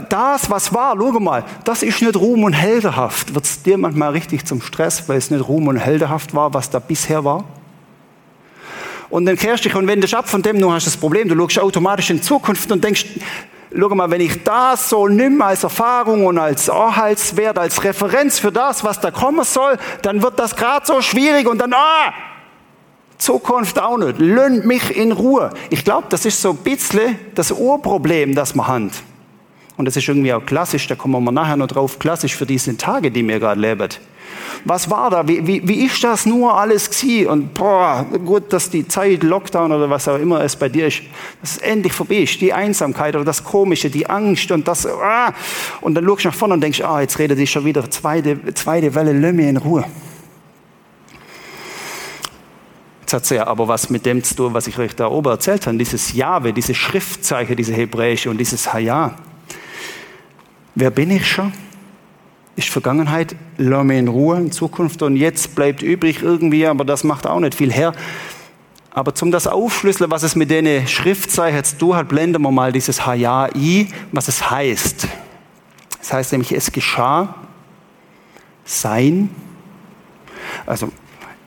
Das, 0.09 0.49
was 0.49 0.73
war, 0.73 0.95
schau 0.97 1.19
mal, 1.19 1.43
das 1.63 1.83
ist 1.83 2.01
nicht 2.01 2.15
Ruhm 2.15 2.43
und 2.43 2.53
heldenhaft. 2.53 3.33
Wird 3.33 3.45
es 3.45 3.61
dir 3.61 3.77
manchmal 3.77 4.11
richtig 4.11 4.45
zum 4.45 4.61
Stress, 4.61 5.07
weil 5.07 5.17
es 5.17 5.29
nicht 5.29 5.47
Ruhm 5.47 5.67
und 5.67 5.77
heldenhaft 5.77 6.33
war, 6.33 6.53
was 6.53 6.69
da 6.69 6.79
bisher 6.79 7.23
war? 7.23 7.43
Und 9.09 9.25
dann 9.25 9.35
kehrst 9.35 9.63
du 9.63 9.69
dich 9.69 9.77
und 9.77 9.87
wendest 9.87 10.13
ab 10.15 10.27
von 10.27 10.41
dem, 10.41 10.59
du 10.59 10.71
hast 10.71 10.87
das 10.87 10.97
Problem, 10.97 11.29
du 11.29 11.35
schaust 11.37 11.59
automatisch 11.59 12.09
in 12.09 12.21
Zukunft 12.21 12.71
und 12.71 12.83
denkst, 12.83 13.05
schau 13.79 13.89
mal, 13.95 14.09
wenn 14.11 14.21
ich 14.21 14.43
das 14.43 14.89
so 14.89 15.07
nimm 15.07 15.41
als 15.41 15.63
Erfahrung 15.63 16.25
und 16.25 16.37
als 16.37 16.69
Anhaltswert, 16.69 17.57
als 17.57 17.83
Referenz 17.83 18.39
für 18.39 18.51
das, 18.51 18.83
was 18.83 18.99
da 18.99 19.11
kommen 19.11 19.43
soll, 19.43 19.77
dann 20.01 20.21
wird 20.21 20.39
das 20.39 20.55
gerade 20.55 20.85
so 20.85 21.01
schwierig 21.01 21.47
und 21.47 21.59
dann, 21.59 21.73
ah, 21.73 22.13
Zukunft 23.17 23.79
auch 23.79 23.97
nicht. 23.97 24.19
Lönnt 24.19 24.65
mich 24.65 24.95
in 24.95 25.11
Ruhe. 25.11 25.51
Ich 25.69 25.83
glaube, 25.83 26.07
das 26.09 26.25
ist 26.25 26.41
so 26.41 26.51
ein 26.51 26.57
bisschen 26.57 27.17
das 27.33 27.51
Urproblem, 27.51 28.35
das 28.35 28.55
man 28.55 28.67
hat. 28.67 28.91
Und 29.77 29.85
das 29.85 29.97
ist 29.97 30.07
irgendwie 30.07 30.33
auch 30.33 30.45
klassisch, 30.45 30.87
da 30.87 30.95
kommen 30.95 31.23
wir 31.23 31.31
nachher 31.31 31.57
noch 31.57 31.67
drauf, 31.67 31.99
klassisch 31.99 32.35
für 32.35 32.45
diese 32.45 32.77
Tage, 32.77 33.11
die 33.11 33.23
mir 33.23 33.39
gerade 33.39 33.59
leben. 33.59 33.89
Was 34.63 34.89
war 34.89 35.09
da? 35.09 35.27
Wie, 35.27 35.45
wie, 35.45 35.67
wie 35.67 35.85
ist 35.85 36.03
das 36.03 36.25
nur 36.25 36.57
alles 36.57 36.89
gewesen? 36.89 37.27
Und 37.27 37.53
boah, 37.53 38.05
gut, 38.25 38.51
dass 38.51 38.69
die 38.69 38.87
Zeit, 38.87 39.23
Lockdown 39.23 39.71
oder 39.71 39.89
was 39.89 40.07
auch 40.07 40.17
immer 40.17 40.41
es 40.41 40.55
bei 40.55 40.69
dir 40.69 40.87
ist, 40.87 41.01
dass 41.41 41.51
es 41.51 41.57
endlich 41.59 41.93
vorbei 41.93 42.17
ist. 42.17 42.41
Die 42.41 42.53
Einsamkeit 42.53 43.15
oder 43.15 43.25
das 43.25 43.43
Komische, 43.43 43.89
die 43.89 44.09
Angst 44.09 44.51
und 44.51 44.67
das, 44.67 44.85
ah. 44.85 45.33
Und 45.81 45.95
dann 45.95 46.05
schaust 46.05 46.23
du 46.23 46.27
nach 46.29 46.35
vorne 46.35 46.53
und 46.55 46.61
denkst, 46.61 46.81
ah, 46.81 47.01
jetzt 47.01 47.19
redet 47.19 47.39
ich 47.39 47.51
schon 47.51 47.65
wieder 47.65 47.89
zweite, 47.89 48.53
zweite 48.53 48.93
Welle, 48.95 49.13
Lömme 49.13 49.47
in 49.47 49.57
Ruhe. 49.57 49.85
Jetzt 53.01 53.13
hat 53.13 53.23
es 53.23 53.29
ja 53.29 53.45
aber 53.45 53.67
was 53.67 53.91
mit 53.91 54.03
dem 54.07 54.23
zu 54.23 54.33
tun, 54.33 54.55
was 54.55 54.65
ich 54.65 54.79
euch 54.79 54.95
da 54.95 55.07
oben 55.07 55.29
erzählt 55.29 55.67
habe, 55.67 55.77
dieses 55.77 56.13
Jahwe, 56.13 56.53
diese 56.53 56.73
Schriftzeichen, 56.73 57.55
diese 57.55 57.71
hebräische 57.71 58.31
und 58.31 58.37
dieses 58.39 58.73
Haya. 58.73 59.15
Wer 60.73 60.89
bin 60.89 61.11
ich 61.11 61.29
schon? 61.29 61.53
Ist 62.55 62.69
Vergangenheit, 62.69 63.35
lass 63.57 63.83
mich 63.83 63.97
in 63.97 64.07
Ruhe 64.07 64.37
in 64.37 64.51
Zukunft 64.51 65.01
und 65.01 65.17
jetzt 65.17 65.55
bleibt 65.55 65.81
übrig 65.81 66.21
irgendwie, 66.21 66.65
aber 66.65 66.85
das 66.85 67.03
macht 67.03 67.27
auch 67.27 67.39
nicht 67.39 67.55
viel 67.55 67.71
her. 67.71 67.93
Aber 68.91 69.13
zum 69.13 69.29
das 69.29 69.45
aufschlüsseln, 69.45 70.09
was 70.09 70.23
es 70.23 70.35
mit 70.37 70.49
den 70.49 70.87
Schriftzeichen 70.87 71.63
zu 71.65 71.77
tun 71.77 71.95
hat, 71.97 72.07
blenden 72.07 72.41
wir 72.41 72.51
mal 72.51 72.71
dieses 72.71 73.05
Haja 73.05 73.49
i, 73.53 73.89
was 74.13 74.29
es 74.29 74.49
heißt. 74.49 75.07
Es 76.01 76.13
heißt 76.13 76.31
nämlich, 76.31 76.53
es 76.53 76.71
geschah 76.71 77.35
sein. 78.63 79.29
Also, 80.65 80.91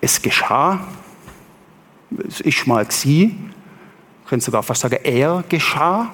es 0.01 0.21
geschah. 0.21 0.81
Es 2.27 2.41
ist 2.41 2.67
mal 2.67 2.91
sie. 2.91 3.35
Können 4.27 4.41
sogar 4.41 4.63
fast 4.63 4.83
sagen, 4.83 4.99
er 5.03 5.43
geschah. 5.49 6.11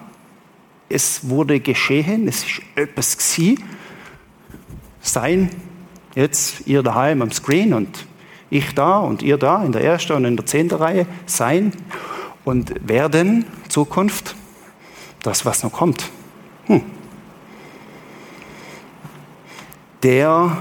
Es 0.89 1.29
wurde 1.29 1.59
geschehen. 1.59 2.29
Es 2.29 2.45
ist 2.45 2.63
etwas 2.77 3.17
gsi. 3.19 3.59
Sein. 5.05 5.51
Jetzt 6.15 6.67
ihr 6.67 6.83
daheim 6.83 7.21
am 7.23 7.31
Screen 7.31 7.75
und 7.75 8.07
ich 8.49 8.75
da 8.75 8.99
und 8.99 9.23
ihr 9.23 9.37
da 9.37 9.63
in 9.63 9.73
der 9.73 9.85
ersten 9.85 10.15
und 10.15 10.25
in 10.25 10.37
der 10.37 10.47
zehnten 10.47 10.77
Reihe 10.77 11.07
sein 11.27 11.73
und 12.45 12.73
werden, 12.89 13.45
Zukunft, 13.69 14.35
das, 15.23 15.45
was 15.45 15.63
noch 15.63 15.73
kommt. 15.73 16.11
Hm. 16.67 16.83
Der, 20.03 20.57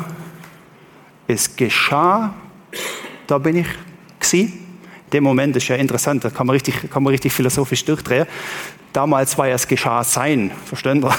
es 1.28 1.56
geschah, 1.56 2.34
da 3.28 3.38
bin 3.38 3.58
ich 3.58 3.68
gsi. 4.20 4.54
Der 5.12 5.22
Moment 5.22 5.56
ist 5.56 5.68
ja 5.68 5.76
interessant, 5.76 6.26
da 6.26 6.30
kann 6.30 6.48
man 6.48 6.56
richtig, 6.56 6.90
kann 6.90 7.04
man 7.04 7.12
richtig 7.12 7.32
philosophisch 7.32 7.86
durchdrehen. 7.86 8.26
Damals 8.92 9.38
war 9.38 9.48
ja 9.48 9.56
es 9.56 9.68
geschah 9.68 10.04
sein, 10.04 10.52
verstehen 10.66 11.02
wir? 11.02 11.16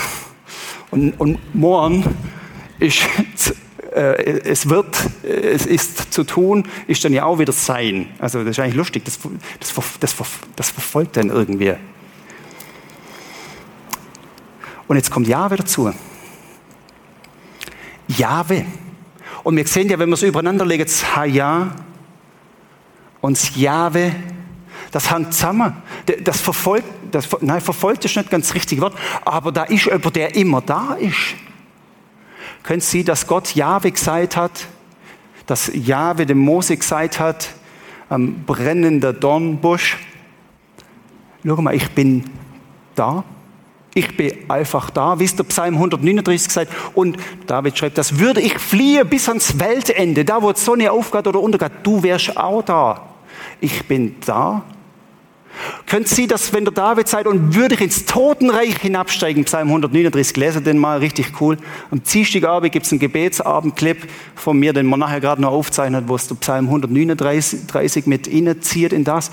Und, 0.90 1.12
und 1.20 1.54
morgen 1.54 2.04
ist 2.84 3.54
äh, 3.94 4.40
es 4.44 4.68
wird, 4.68 4.96
äh, 5.22 5.28
es 5.28 5.66
ist 5.66 6.12
zu 6.12 6.24
tun, 6.24 6.68
ist 6.86 7.04
dann 7.04 7.12
ja 7.12 7.24
auch 7.24 7.38
wieder 7.38 7.52
sein. 7.52 8.08
Also 8.18 8.40
das 8.40 8.50
ist 8.50 8.58
eigentlich 8.58 8.74
lustig, 8.74 9.04
das, 9.04 9.18
das, 9.60 9.72
das, 10.00 10.16
das 10.56 10.70
verfolgt 10.70 11.16
dann 11.16 11.30
irgendwie. 11.30 11.74
Und 14.88 14.96
jetzt 14.96 15.10
kommt 15.10 15.28
Jahwe 15.28 15.56
dazu. 15.56 15.92
Jahwe. 18.08 18.66
Und 19.44 19.56
wir 19.56 19.66
sehen 19.66 19.88
ja, 19.88 19.98
wenn 19.98 20.08
wir 20.08 20.14
es 20.14 20.22
übereinander 20.22 20.66
legen, 20.66 20.84
das 20.84 21.16
Haja 21.16 21.74
und 23.20 23.38
das 23.38 23.56
Jahwe, 23.56 24.14
das 24.90 25.10
hängt 25.10 25.32
zusammen. 25.32 25.74
Das 26.24 26.40
verfolgt, 26.40 26.86
das, 27.10 27.28
nein, 27.40 27.60
verfolgt 27.60 28.04
ist 28.04 28.16
nicht 28.16 28.30
ganz 28.30 28.48
das 28.48 28.54
richtige 28.54 28.82
Wort, 28.82 28.94
aber 29.24 29.52
da 29.52 29.64
ist 29.64 29.86
jemand, 29.86 30.16
der 30.16 30.34
immer 30.34 30.60
da 30.60 30.94
ist. 30.94 31.36
Können 32.64 32.80
Sie, 32.80 33.04
dass 33.04 33.26
Gott 33.26 33.54
Jahwe 33.54 33.92
gesagt 33.92 34.36
hat, 34.36 34.66
dass 35.46 35.70
Jahwe 35.74 36.24
dem 36.24 36.38
Mose 36.38 36.76
gesagt 36.78 37.20
hat, 37.20 37.50
am 38.08 38.44
brennenden 38.44 39.20
Dornbusch, 39.20 39.98
schau 41.44 41.60
mal, 41.60 41.74
ich 41.74 41.90
bin 41.90 42.24
da. 42.94 43.22
Ich 43.92 44.16
bin 44.16 44.50
einfach 44.50 44.88
da, 44.90 45.20
wie 45.20 45.24
es 45.24 45.36
der 45.36 45.44
Psalm 45.44 45.74
139 45.74 46.48
gesagt 46.48 46.72
und 46.94 47.16
David 47.46 47.78
schreibt, 47.78 47.98
das 47.98 48.18
würde 48.18 48.40
ich 48.40 48.58
fliehen 48.58 49.08
bis 49.08 49.28
ans 49.28 49.60
Weltende, 49.60 50.24
da 50.24 50.42
wo 50.42 50.50
die 50.50 50.58
Sonne 50.58 50.90
aufgeht 50.90 51.26
oder 51.28 51.40
untergeht, 51.40 51.72
du 51.84 52.02
wärst 52.02 52.36
auch 52.36 52.62
da. 52.62 53.02
Ich 53.60 53.86
bin 53.86 54.16
da 54.24 54.64
können 55.86 56.04
Sie 56.06 56.26
das, 56.26 56.52
wenn 56.52 56.64
der 56.64 56.74
David 56.74 57.08
sagt, 57.08 57.26
und 57.26 57.54
würde 57.54 57.74
ich 57.74 57.80
ins 57.80 58.04
Totenreich 58.04 58.78
hinabsteigen, 58.78 59.44
Psalm 59.44 59.68
139, 59.68 60.36
lese 60.36 60.60
den 60.60 60.78
mal, 60.78 60.98
richtig 60.98 61.40
cool. 61.40 61.56
Am 61.90 62.02
Dienstagabend 62.02 62.72
gibt 62.72 62.86
es 62.86 62.92
einen 62.92 62.98
Gebetsabendclip 62.98 64.08
von 64.34 64.58
mir, 64.58 64.72
den 64.72 64.86
man 64.86 65.00
nachher 65.00 65.20
gerade 65.20 65.42
noch 65.42 65.52
aufzeichnet, 65.52 66.04
wo 66.08 66.16
es 66.16 66.28
der 66.28 66.36
Psalm 66.36 66.66
139 66.66 68.06
mit 68.06 68.26
Ihnen 68.26 68.60
zieht 68.62 68.92
in 68.92 69.04
das. 69.04 69.30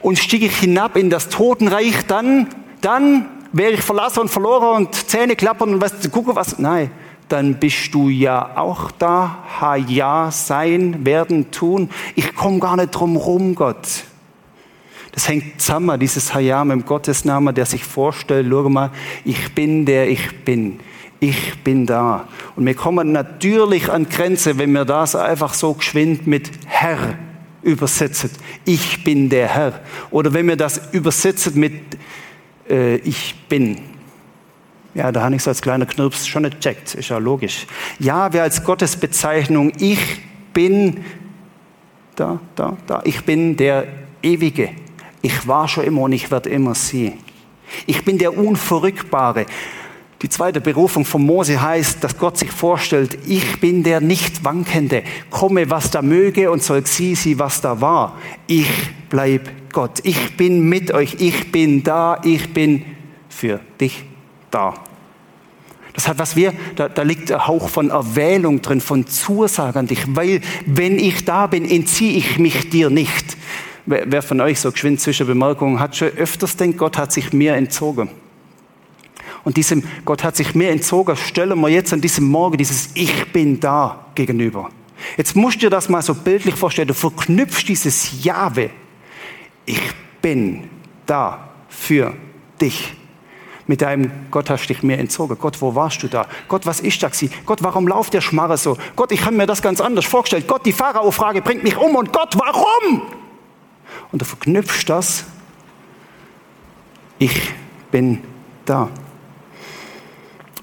Und 0.00 0.18
stiege 0.18 0.46
ich 0.46 0.56
hinab 0.56 0.96
in 0.96 1.10
das 1.10 1.28
Totenreich, 1.28 2.06
dann, 2.06 2.48
dann 2.80 3.26
wäre 3.52 3.72
ich 3.72 3.82
verlassen 3.82 4.20
und 4.20 4.28
verloren 4.28 4.86
und 4.86 4.94
Zähne 4.94 5.36
klappern 5.36 5.74
und 5.74 5.80
was, 5.80 6.10
gucke 6.10 6.34
was, 6.34 6.58
nein. 6.58 6.90
Dann 7.28 7.60
bist 7.60 7.94
du 7.94 8.08
ja 8.08 8.56
auch 8.56 8.90
da, 8.90 9.44
ha 9.60 9.76
ja, 9.76 10.30
sein, 10.32 11.04
werden, 11.04 11.52
tun. 11.52 11.88
Ich 12.16 12.34
komme 12.34 12.58
gar 12.58 12.74
nicht 12.76 12.90
drum 12.90 13.16
rum, 13.16 13.54
Gott. 13.54 14.04
Das 15.12 15.28
hängt 15.28 15.60
zusammen, 15.60 15.98
dieses 15.98 16.32
Hayam 16.34 16.70
im 16.70 16.84
Gottesnamen, 16.84 17.54
der 17.54 17.66
sich 17.66 17.84
vorstellt, 17.84 18.46
schau 18.48 18.68
mal, 18.68 18.90
ich 19.24 19.54
bin 19.54 19.84
der 19.84 20.08
ich 20.08 20.44
bin. 20.44 20.80
Ich 21.18 21.62
bin 21.62 21.84
da. 21.84 22.26
Und 22.56 22.64
wir 22.64 22.74
kommen 22.74 23.12
natürlich 23.12 23.90
an 23.90 24.08
Grenze, 24.08 24.56
wenn 24.56 24.72
wir 24.72 24.86
das 24.86 25.14
einfach 25.14 25.52
so 25.52 25.74
geschwind 25.74 26.26
mit 26.26 26.50
Herr 26.66 27.18
übersetzen. 27.62 28.30
Ich 28.64 29.04
bin 29.04 29.28
der 29.28 29.48
Herr. 29.48 29.80
Oder 30.10 30.32
wenn 30.32 30.48
wir 30.48 30.56
das 30.56 30.80
übersetzen 30.92 31.60
mit 31.60 31.74
äh, 32.68 32.96
Ich 32.96 33.34
bin. 33.48 33.78
Ja, 34.94 35.12
da 35.12 35.22
habe 35.22 35.36
ich 35.36 35.42
so 35.42 35.50
als 35.50 35.60
kleiner 35.60 35.86
Knirps 35.86 36.26
schon 36.26 36.42
nicht 36.42 36.60
checkt. 36.60 36.94
Ist 36.94 37.10
ja 37.10 37.18
logisch. 37.18 37.66
Ja, 37.98 38.32
wer 38.32 38.42
als 38.44 38.64
Gottesbezeichnung 38.64 39.72
Ich 39.78 40.00
bin 40.54 41.04
da, 42.16 42.40
da, 42.54 42.76
da. 42.86 43.02
Ich 43.04 43.24
bin 43.24 43.56
der 43.56 43.86
Ewige. 44.22 44.70
Ich 45.22 45.46
war 45.46 45.68
schon 45.68 45.84
immer 45.84 46.02
und 46.02 46.12
ich 46.12 46.30
werde 46.30 46.48
immer 46.48 46.74
sie. 46.74 47.14
Ich 47.86 48.04
bin 48.04 48.18
der 48.18 48.36
Unverrückbare. 48.36 49.46
Die 50.22 50.28
zweite 50.28 50.60
Berufung 50.60 51.04
von 51.06 51.22
Mose 51.22 51.60
heißt, 51.60 52.04
dass 52.04 52.18
Gott 52.18 52.36
sich 52.36 52.50
vorstellt, 52.50 53.18
ich 53.26 53.58
bin 53.60 53.82
der 53.82 54.00
nicht 54.00 54.44
wankende. 54.44 55.02
Komme, 55.30 55.70
was 55.70 55.90
da 55.90 56.02
möge 56.02 56.50
und 56.50 56.62
soll 56.62 56.86
sie, 56.86 57.14
sie, 57.14 57.38
was 57.38 57.60
da 57.60 57.80
war. 57.80 58.18
Ich 58.46 58.68
bleib 59.08 59.72
Gott. 59.72 60.00
Ich 60.02 60.36
bin 60.36 60.68
mit 60.68 60.92
euch. 60.92 61.16
Ich 61.20 61.50
bin 61.50 61.82
da. 61.82 62.20
Ich 62.22 62.52
bin 62.52 62.84
für 63.30 63.60
dich 63.80 64.04
da. 64.50 64.74
Das 65.94 66.06
hat 66.06 66.18
was 66.18 66.36
wir, 66.36 66.52
da, 66.76 66.88
da 66.88 67.02
liegt 67.02 67.32
ein 67.32 67.46
Hauch 67.46 67.68
von 67.68 67.90
Erwählung 67.90 68.62
drin, 68.62 68.80
von 68.80 69.06
Zusage 69.06 69.78
an 69.78 69.86
dich, 69.86 70.00
weil 70.14 70.40
wenn 70.66 70.98
ich 70.98 71.24
da 71.24 71.46
bin, 71.46 71.68
entziehe 71.68 72.16
ich 72.16 72.38
mich 72.38 72.70
dir 72.70 72.90
nicht. 72.90 73.36
Wer 73.90 74.22
von 74.22 74.40
euch 74.40 74.60
so 74.60 74.70
geschwind 74.70 75.00
zwischen 75.00 75.26
Bemerkungen 75.26 75.80
hat 75.80 75.96
schon 75.96 76.08
öfters 76.10 76.56
denkt, 76.56 76.78
Gott 76.78 76.96
hat 76.96 77.12
sich 77.12 77.32
mir 77.32 77.54
entzogen. 77.54 78.08
Und 79.42 79.56
diesem 79.56 79.82
Gott 80.04 80.22
hat 80.22 80.36
sich 80.36 80.54
mir 80.54 80.70
entzogen, 80.70 81.16
stellen 81.16 81.58
wir 81.60 81.68
jetzt 81.70 81.92
an 81.92 82.00
diesem 82.00 82.26
Morgen 82.26 82.56
dieses 82.56 82.90
Ich 82.94 83.32
bin 83.32 83.58
da 83.58 84.06
gegenüber. 84.14 84.70
Jetzt 85.16 85.34
musst 85.34 85.56
du 85.56 85.60
dir 85.60 85.70
das 85.70 85.88
mal 85.88 86.02
so 86.02 86.14
bildlich 86.14 86.54
vorstellen. 86.54 86.86
Du 86.86 86.94
verknüpfst 86.94 87.64
dieses 87.66 88.22
Jahwe. 88.22 88.70
Ich 89.64 89.80
bin 90.22 90.70
da 91.06 91.48
für 91.68 92.14
dich. 92.60 92.94
Mit 93.66 93.82
deinem 93.82 94.12
Gott 94.30 94.50
hast 94.50 94.64
du 94.64 94.74
dich 94.74 94.84
mir 94.84 94.98
entzogen. 94.98 95.36
Gott, 95.36 95.60
wo 95.60 95.74
warst 95.74 96.00
du 96.04 96.06
da? 96.06 96.26
Gott, 96.46 96.64
was 96.64 96.78
ist 96.78 97.02
das? 97.02 97.24
Gott, 97.44 97.62
warum 97.62 97.88
lauft 97.88 98.14
der 98.14 98.20
Schmarre 98.20 98.56
so? 98.56 98.76
Gott, 98.94 99.10
ich 99.10 99.24
habe 99.24 99.34
mir 99.34 99.46
das 99.46 99.62
ganz 99.62 99.80
anders 99.80 100.04
vorgestellt. 100.04 100.46
Gott, 100.46 100.64
die 100.64 100.72
Pharao-Frage 100.72 101.42
bringt 101.42 101.64
mich 101.64 101.76
um. 101.76 101.96
Und 101.96 102.12
Gott, 102.12 102.36
warum? 102.36 103.19
Und 104.12 104.22
du 104.22 104.24
verknüpfst 104.24 104.84
das. 104.86 105.24
Ich 107.18 107.52
bin 107.90 108.22
da. 108.64 108.88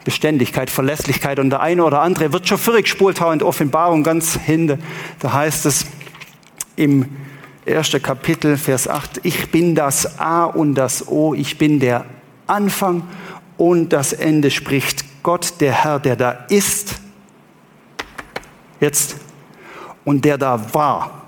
Beständigkeit, 0.04 0.70
Verlässlichkeit 0.70 1.38
und 1.38 1.50
der 1.50 1.60
eine 1.60 1.84
oder 1.84 2.02
andere 2.02 2.32
wird 2.32 2.48
schon 2.48 2.58
völlig 2.58 2.96
haben 3.20 3.34
in 3.34 3.40
der 3.40 3.48
Offenbarung 3.48 4.04
ganz 4.04 4.40
hinten. 4.40 4.82
Da 5.20 5.34
heißt 5.34 5.66
es 5.66 5.86
im 6.78 7.06
ersten 7.66 8.02
Kapitel, 8.02 8.56
Vers 8.56 8.88
8, 8.88 9.20
ich 9.24 9.52
bin 9.52 9.76
das 9.76 10.18
A 10.18 10.46
und 10.46 10.76
das 10.76 11.10
O, 11.10 11.34
ich 11.34 11.58
bin 11.58 11.82
der 11.82 12.06
Anfang 12.48 13.04
und 13.58 13.90
das 13.90 14.14
Ende, 14.14 14.50
spricht 14.50 15.04
Gott, 15.24 15.56
der 15.60 15.84
Herr, 15.84 16.00
der 16.00 16.16
da 16.16 16.32
ist, 16.48 17.02
jetzt, 18.80 19.18
und 20.06 20.24
der 20.24 20.38
da 20.38 20.74
war 20.74 21.27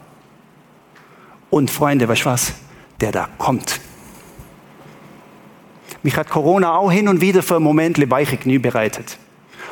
und 1.50 1.72
Freunde, 1.72 2.08
weißt 2.08 2.22
du 2.22 2.26
was? 2.26 2.54
Der 3.02 3.12
da 3.12 3.28
kommt. 3.38 3.80
Mich 6.04 6.16
hat 6.16 6.30
Corona 6.30 6.76
auch 6.76 6.92
hin 6.92 7.08
und 7.08 7.22
wieder 7.22 7.44
für 7.44 7.56
einen 7.56 7.64
Moment 7.64 8.10
weiche 8.10 8.38
Knie 8.38 8.58
bereitet. 8.58 9.18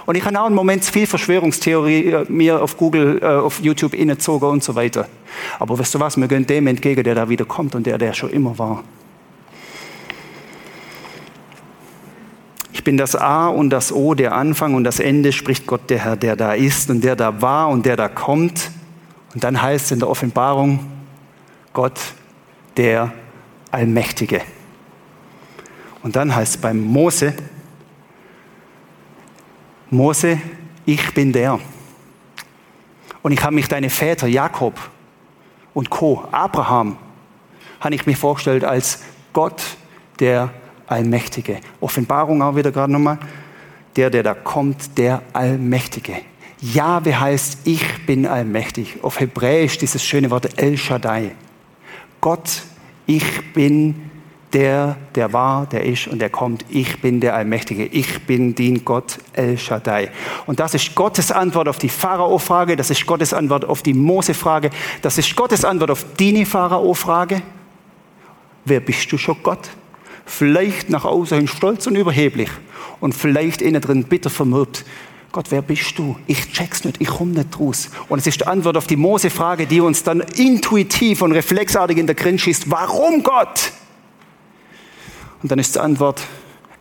Und 0.06 0.16
ich 0.16 0.24
habe 0.24 0.40
auch 0.40 0.46
einen 0.46 0.56
Moment 0.56 0.86
viel 0.86 1.06
Verschwörungstheorie 1.06 2.06
äh, 2.06 2.26
mir 2.30 2.62
auf 2.62 2.78
Google, 2.78 3.20
äh, 3.22 3.26
auf 3.26 3.60
YouTube 3.60 3.94
innezogen 3.94 4.50
und 4.50 4.63
so 4.63 4.74
weiter. 4.74 5.08
Aber 5.60 5.78
weißt 5.78 5.96
du 5.96 6.00
was? 6.00 6.16
Wir 6.16 6.28
gehen 6.30 6.48
dem 6.48 6.68
entgegen, 6.68 7.04
der 7.04 7.13
da 7.13 7.28
wieder 7.28 7.44
kommt 7.44 7.76
und 7.76 7.86
der, 7.86 7.98
der 7.98 8.13
schon 8.13 8.30
immer 8.30 8.58
war. 8.58 8.84
Ich 12.72 12.84
bin 12.86 12.96
das 12.96 13.18
A 13.18 13.48
und 13.48 13.70
das 13.70 13.92
O, 13.92 14.13
der 14.13 14.34
Anfang 14.34 14.76
und 14.76 14.86
das 14.86 15.02
Ende, 15.02 15.34
spricht 15.34 15.68
Gott, 15.68 15.90
der 15.90 16.00
Herr, 16.00 16.16
der 16.16 16.38
da 16.38 16.54
ist 16.54 16.90
und 16.90 17.04
der 17.04 17.18
da 17.18 17.42
war 17.42 17.68
und 17.68 17.86
der 17.86 17.98
da 17.98 18.08
kommt. 18.08 18.72
Und 19.34 19.44
dann 19.44 19.62
heißt 19.62 19.86
es 19.86 19.92
in 19.92 20.00
der 20.00 20.10
Offenbarung, 20.10 20.80
Gott 21.78 22.00
der 22.76 23.13
Allmächtige. 23.70 24.42
Und 26.02 26.16
dann 26.16 26.36
heißt 26.36 26.56
es 26.56 26.60
beim 26.60 26.82
Mose, 26.82 27.36
Mose, 29.92 30.42
ich 30.88 31.13
bin 31.13 31.32
der. 31.32 31.60
Und 33.22 33.32
ich 33.32 33.44
habe 33.44 33.54
mich 33.54 33.68
deine 33.68 33.92
Väter 33.92 34.26
Jakob 34.26 34.74
und 35.76 35.92
Co., 35.92 36.28
Abraham 36.32 36.98
habe 37.80 37.94
ich 37.94 38.08
mir 38.08 38.18
vorgestellt 38.18 38.63
als 38.63 39.04
Gott, 39.32 39.62
der 40.18 40.50
Allmächtige. 40.88 41.60
Offenbarung 41.80 42.42
auch 42.42 42.56
wieder 42.56 42.72
gerade 42.72 42.92
nochmal. 42.92 43.20
Der, 43.96 44.10
der 44.10 44.24
da 44.24 44.34
kommt, 44.34 44.98
der 44.98 45.22
Allmächtige. 45.32 46.16
Jahwe 46.60 47.20
heißt, 47.20 47.60
ich 47.66 48.08
bin 48.08 48.26
allmächtig. 48.26 49.04
Auf 49.04 49.20
Hebräisch 49.20 49.78
dieses 49.78 50.04
schöne 50.04 50.32
Wort 50.32 50.58
El 50.58 50.76
Shaddai. 50.76 51.36
Gott, 52.28 52.63
ich 53.06 53.54
bin 53.54 53.96
der, 54.52 54.98
der 55.16 55.32
war, 55.32 55.66
der 55.66 55.86
ist 55.86 56.08
und 56.10 56.20
der 56.20 56.30
kommt. 56.30 56.66
Ich 56.68 57.00
bin 57.00 57.22
der 57.22 57.34
Allmächtige. 57.36 57.86
Ich 57.86 58.26
bin 58.26 58.54
den 58.54 58.84
Gott 58.84 59.20
El 59.32 59.58
Shaddai. 59.58 60.12
Und 60.46 60.60
das 60.60 60.74
ist 60.74 60.94
Gottes 60.94 61.32
Antwort 61.32 61.70
auf 61.70 61.78
die 61.78 61.88
Pharao-Frage. 61.88 62.76
Das 62.76 62.90
ist 62.90 63.06
Gottes 63.06 63.34
Antwort 63.34 63.63
auf 63.63 63.82
die 63.82 63.94
Mose-Frage. 63.94 64.72
Das 65.02 65.18
ist 65.18 65.34
Gottes 65.38 65.63
Antwort 65.63 65.90
auf 65.90 66.06
die 66.20 66.44
Pharao-Frage. 66.44 67.42
Wer 68.66 68.82
bist 68.82 69.10
du 69.10 69.18
schon 69.18 69.38
Gott? 69.42 69.70
Vielleicht 70.26 70.90
nach 70.90 71.06
außen 71.06 71.38
hin 71.38 71.48
stolz 71.48 71.88
und 71.88 71.96
überheblich 71.96 72.50
und 73.00 73.16
vielleicht 73.16 73.62
innen 73.62 73.80
drin 73.82 74.04
bitter 74.04 74.30
vermürbt. 74.30 74.84
Gott, 75.38 75.52
wer 75.52 75.62
bist 75.62 76.00
du? 76.00 76.17
Ich 76.26 76.52
check's 76.52 76.84
nicht, 76.84 77.00
ich 77.00 77.10
komme 77.10 77.34
nicht 77.34 77.60
raus. 77.60 77.91
Und 78.10 78.17
es 78.17 78.26
ist 78.26 78.41
die 78.41 78.47
Antwort 78.47 78.76
auf 78.76 78.88
die 78.88 78.95
Mose-Frage, 78.95 79.67
die 79.67 79.82
uns 79.82 80.02
dann 80.02 80.21
intuitiv 80.21 81.21
und 81.21 81.32
reflexartig 81.32 82.00
in 82.00 82.08
der 82.08 82.15
Grin 82.15 82.39
schießt. 82.39 82.71
Warum 82.71 83.21
Gott? 83.21 83.71
Und 85.43 85.52
dann 85.52 85.60
ist 85.60 85.76
die 85.76 85.80
Antwort, 85.80 86.23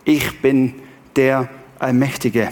ich 0.05 0.41
bin 0.41 0.73
der 1.15 1.49
Allmächtige. 1.77 2.49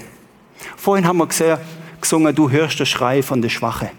Vorhin 0.78 1.08
haben 1.08 1.18
wir 1.18 1.26
gesehen, 1.26 1.58
gesungen, 2.00 2.36
du 2.36 2.52
hörst 2.52 2.78
den 2.78 2.86
Schrei 2.86 3.24
von 3.24 3.42
der 3.42 3.50
Schwache. 3.50 3.90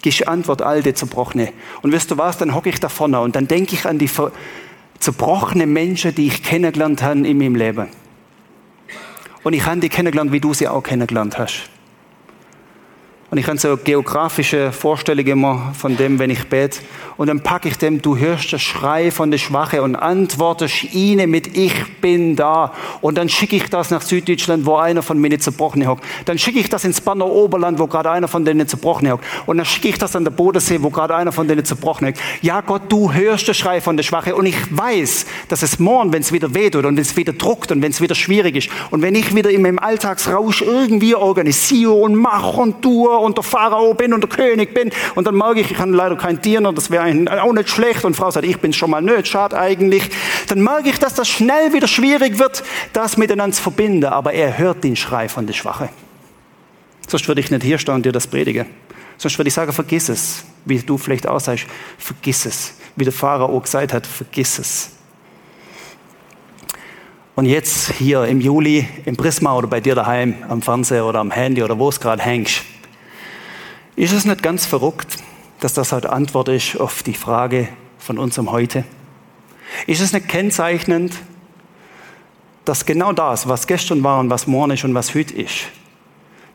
Gibst 0.00 0.26
Antwort, 0.26 0.62
alte 0.62 0.94
Zerbrochene. 0.94 1.52
Und 1.82 1.92
wirst 1.92 2.12
du 2.12 2.16
was, 2.16 2.38
dann 2.38 2.54
hocke 2.54 2.70
ich 2.70 2.80
da 2.80 2.88
vorne 2.88 3.20
und 3.20 3.36
dann 3.36 3.46
denke 3.46 3.74
ich 3.74 3.84
an 3.84 3.98
die 3.98 4.08
zerbrochenen 5.00 5.70
Menschen, 5.70 6.14
die 6.14 6.28
ich 6.28 6.42
kennengelernt 6.42 7.02
habe 7.02 7.28
in 7.28 7.36
meinem 7.36 7.56
Leben. 7.56 7.88
Und 9.44 9.52
ich 9.52 9.64
habe 9.64 9.78
die 9.78 9.90
kennengelernt, 9.90 10.32
wie 10.32 10.40
du 10.40 10.54
sie 10.54 10.66
auch 10.66 10.82
kennengelernt 10.82 11.38
hast. 11.38 11.68
Und 13.30 13.38
ich 13.38 13.46
habe 13.46 13.58
so 13.58 13.76
geografische 13.76 14.70
Vorstellungen 14.70 15.28
immer 15.28 15.72
von 15.76 15.96
dem, 15.96 16.18
wenn 16.18 16.30
ich 16.30 16.46
bete. 16.48 16.80
Und 17.16 17.28
dann 17.28 17.40
packe 17.40 17.68
ich 17.68 17.78
dem, 17.78 18.02
du 18.02 18.16
hörst 18.16 18.52
das 18.52 18.62
Schrei 18.62 19.10
von 19.10 19.30
der 19.30 19.38
Schwache 19.38 19.82
und 19.82 19.96
antwortest 19.96 20.92
ihnen 20.94 21.30
mit 21.30 21.56
Ich 21.56 21.74
bin 22.00 22.36
da. 22.36 22.72
Und 23.00 23.18
dann 23.18 23.28
schicke 23.28 23.56
ich 23.56 23.70
das 23.70 23.90
nach 23.90 24.02
Süddeutschland, 24.02 24.66
wo 24.66 24.76
einer 24.76 25.02
von 25.02 25.18
mir 25.18 25.38
zerbrochen 25.38 25.86
hockt. 25.86 26.04
Dann 26.26 26.38
schicke 26.38 26.58
ich 26.58 26.68
das 26.68 26.84
ins 26.84 27.00
Banner 27.00 27.26
Oberland, 27.26 27.78
wo 27.78 27.86
gerade 27.86 28.10
einer 28.10 28.28
von 28.28 28.44
denen 28.44 28.68
zerbrochen 28.68 29.10
hockt. 29.10 29.24
Und 29.46 29.56
dann 29.56 29.66
schicke 29.66 29.88
ich 29.88 29.98
das 29.98 30.14
an 30.16 30.24
der 30.24 30.32
Bodensee, 30.32 30.82
wo 30.82 30.90
gerade 30.90 31.14
einer 31.14 31.32
von 31.32 31.48
denen 31.48 31.64
zerbrochen 31.64 32.08
hockt. 32.08 32.20
Ja 32.42 32.60
Gott, 32.60 32.82
du 32.88 33.12
hörst 33.12 33.48
das 33.48 33.56
Schrei 33.56 33.80
von 33.80 33.96
der 33.96 34.04
Schwache. 34.04 34.34
Und 34.34 34.46
ich 34.46 34.56
weiß, 34.70 35.26
dass 35.48 35.62
es 35.62 35.78
morgen, 35.78 36.12
wenn 36.12 36.20
es 36.20 36.32
wieder 36.32 36.54
wehtut 36.54 36.84
und 36.84 36.96
wenn 36.96 37.02
es 37.02 37.16
wieder 37.16 37.32
druckt 37.32 37.72
und 37.72 37.80
wenn 37.80 37.90
es 37.90 38.00
wieder 38.00 38.14
schwierig 38.14 38.56
ist 38.56 38.68
und 38.90 39.02
wenn 39.02 39.14
ich 39.14 39.34
wieder 39.34 39.50
in 39.50 39.62
meinem 39.62 39.78
Alltagsrausch 39.78 40.62
irgendwie 40.62 41.14
organisiere 41.14 41.92
und 41.92 42.16
mache 42.16 42.60
und 42.60 42.82
tue 42.82 43.13
und 43.20 43.36
der 43.36 43.44
Pharao 43.44 43.94
bin 43.94 44.12
und 44.12 44.20
der 44.22 44.30
König 44.30 44.74
bin 44.74 44.90
und 45.14 45.26
dann 45.26 45.34
mag 45.34 45.56
ich, 45.56 45.70
ich 45.70 45.76
kann 45.76 45.92
leider 45.92 46.16
kein 46.16 46.40
Diener, 46.40 46.72
das 46.72 46.90
wäre 46.90 47.42
auch 47.42 47.52
nicht 47.52 47.68
schlecht 47.68 48.04
und 48.04 48.14
Frau 48.16 48.30
sagt, 48.30 48.46
ich 48.46 48.58
bin 48.60 48.72
schon 48.72 48.90
mal 48.90 49.02
nicht, 49.02 49.28
schade 49.28 49.58
eigentlich, 49.58 50.10
dann 50.48 50.60
mag 50.60 50.86
ich, 50.86 50.98
dass 50.98 51.14
das 51.14 51.28
schnell 51.28 51.72
wieder 51.72 51.88
schwierig 51.88 52.38
wird, 52.38 52.62
das 52.92 53.16
miteinander 53.16 53.56
zu 53.56 53.62
verbinden, 53.62 54.04
aber 54.04 54.32
er 54.32 54.58
hört 54.58 54.84
den 54.84 54.96
Schrei 54.96 55.28
von 55.28 55.46
der 55.46 55.54
Schwache. 55.54 55.88
Sonst 57.06 57.28
würde 57.28 57.40
ich 57.40 57.50
nicht 57.50 57.62
hier 57.62 57.78
stehen 57.78 57.96
und 57.96 58.06
dir 58.06 58.12
das 58.12 58.26
predigen. 58.26 58.66
Sonst 59.18 59.38
würde 59.38 59.48
ich 59.48 59.54
sagen, 59.54 59.72
vergiss 59.72 60.08
es, 60.08 60.44
wie 60.64 60.78
du 60.78 60.98
vielleicht 60.98 61.26
auch 61.26 61.40
sagst, 61.40 61.66
vergiss 61.98 62.46
es. 62.46 62.74
Wie 62.96 63.04
der 63.04 63.12
Pharao 63.12 63.60
gesagt 63.60 63.92
hat, 63.92 64.06
vergiss 64.06 64.58
es. 64.58 64.90
Und 67.36 67.46
jetzt 67.46 67.90
hier 67.92 68.24
im 68.26 68.40
Juli 68.40 68.88
im 69.06 69.16
Prisma 69.16 69.56
oder 69.56 69.66
bei 69.66 69.80
dir 69.80 69.96
daheim 69.96 70.36
am 70.48 70.62
Fernseher 70.62 71.04
oder 71.04 71.18
am 71.18 71.32
Handy 71.32 71.64
oder 71.64 71.76
wo 71.78 71.88
es 71.88 71.98
gerade 71.98 72.22
hängst, 72.22 72.62
ist 73.96 74.12
es 74.12 74.24
nicht 74.24 74.42
ganz 74.42 74.66
verrückt, 74.66 75.18
dass 75.60 75.74
das 75.74 75.92
halt 75.92 76.06
Antwort 76.06 76.48
ist 76.48 76.80
auf 76.80 77.02
die 77.02 77.14
Frage 77.14 77.68
von 77.98 78.18
unserem 78.18 78.50
Heute? 78.50 78.84
Ist 79.86 80.00
es 80.00 80.12
nicht 80.12 80.28
kennzeichnend, 80.28 81.14
dass 82.64 82.86
genau 82.86 83.12
das, 83.12 83.48
was 83.48 83.66
gestern 83.66 84.02
war 84.02 84.20
und 84.20 84.30
was 84.30 84.46
morgen 84.46 84.72
ist 84.72 84.84
und 84.84 84.94
was 84.94 85.14
heute 85.14 85.34
ist, 85.34 85.66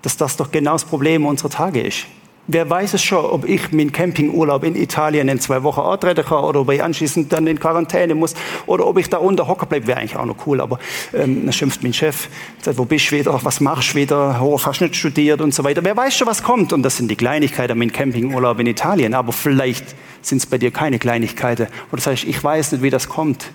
dass 0.02 0.18
das 0.18 0.38
doch 0.38 0.52
genau 0.52 0.74
das 0.74 0.86
Problem 0.86 1.26
unserer 1.26 1.50
Tage 1.50 1.82
ist? 1.82 2.06
Wer 2.52 2.68
weiß 2.68 2.96
es 2.96 3.04
schon, 3.04 3.24
ob 3.24 3.48
ich 3.48 3.72
meinen 3.74 3.92
Campingurlaub 3.92 4.64
in 4.64 4.76
Italien 4.76 5.30
in 5.30 5.40
zwei 5.40 5.62
Wochen 5.62 5.82
antreten 5.82 6.26
kann 6.26 6.44
oder 6.44 6.62
ob 6.62 6.72
ich 6.72 6.82
anschließend 6.82 7.32
dann 7.32 7.46
in 7.46 7.60
Quarantäne 7.60 8.16
muss 8.16 8.34
oder 8.66 8.88
ob 8.88 8.98
ich 8.98 9.08
da 9.08 9.18
unter 9.18 9.48
Hocker 9.48 9.68
bleibe, 9.68 9.86
wäre 9.86 10.00
eigentlich 10.00 10.16
auch 10.16 10.26
noch 10.26 10.48
cool. 10.48 10.60
Aber 10.60 10.80
ähm, 11.14 11.44
dann 11.44 11.54
schimpft 11.54 11.84
mein 11.84 11.94
Chef, 11.94 12.28
sagt, 12.60 12.80
wo 12.80 12.86
bist 12.86 13.12
du 13.12 13.18
wieder, 13.18 13.40
was 13.44 13.60
machst 13.60 13.94
du 13.94 13.98
wieder, 13.98 14.42
oh, 14.42 14.60
hast 14.60 14.82
nicht 14.82 14.96
studiert 14.96 15.42
und 15.42 15.54
so 15.54 15.64
weiter. 15.64 15.84
Wer 15.84 15.96
weiß 15.96 16.18
schon, 16.18 16.26
was 16.26 16.42
kommt? 16.42 16.74
Und 16.74 16.82
das 16.82 16.98
sind 16.98 17.12
die 17.12 17.16
Kleinigkeiten 17.16 17.78
mein 17.78 17.92
Campingurlaub 17.92 18.60
in 18.60 18.66
Italien. 18.66 19.14
Aber 19.14 19.32
vielleicht 19.32 19.96
sind 20.24 20.40
es 20.40 20.48
bei 20.48 20.58
dir 20.58 20.72
keine 20.72 20.98
Kleinigkeiten. 20.98 21.68
Oder 21.92 21.98
das 21.98 22.08
heißt, 22.08 22.24
ich 22.24 22.44
weiß 22.44 22.72
nicht, 22.72 22.82
wie 22.82 22.90
das 22.90 23.08
kommt. 23.08 23.52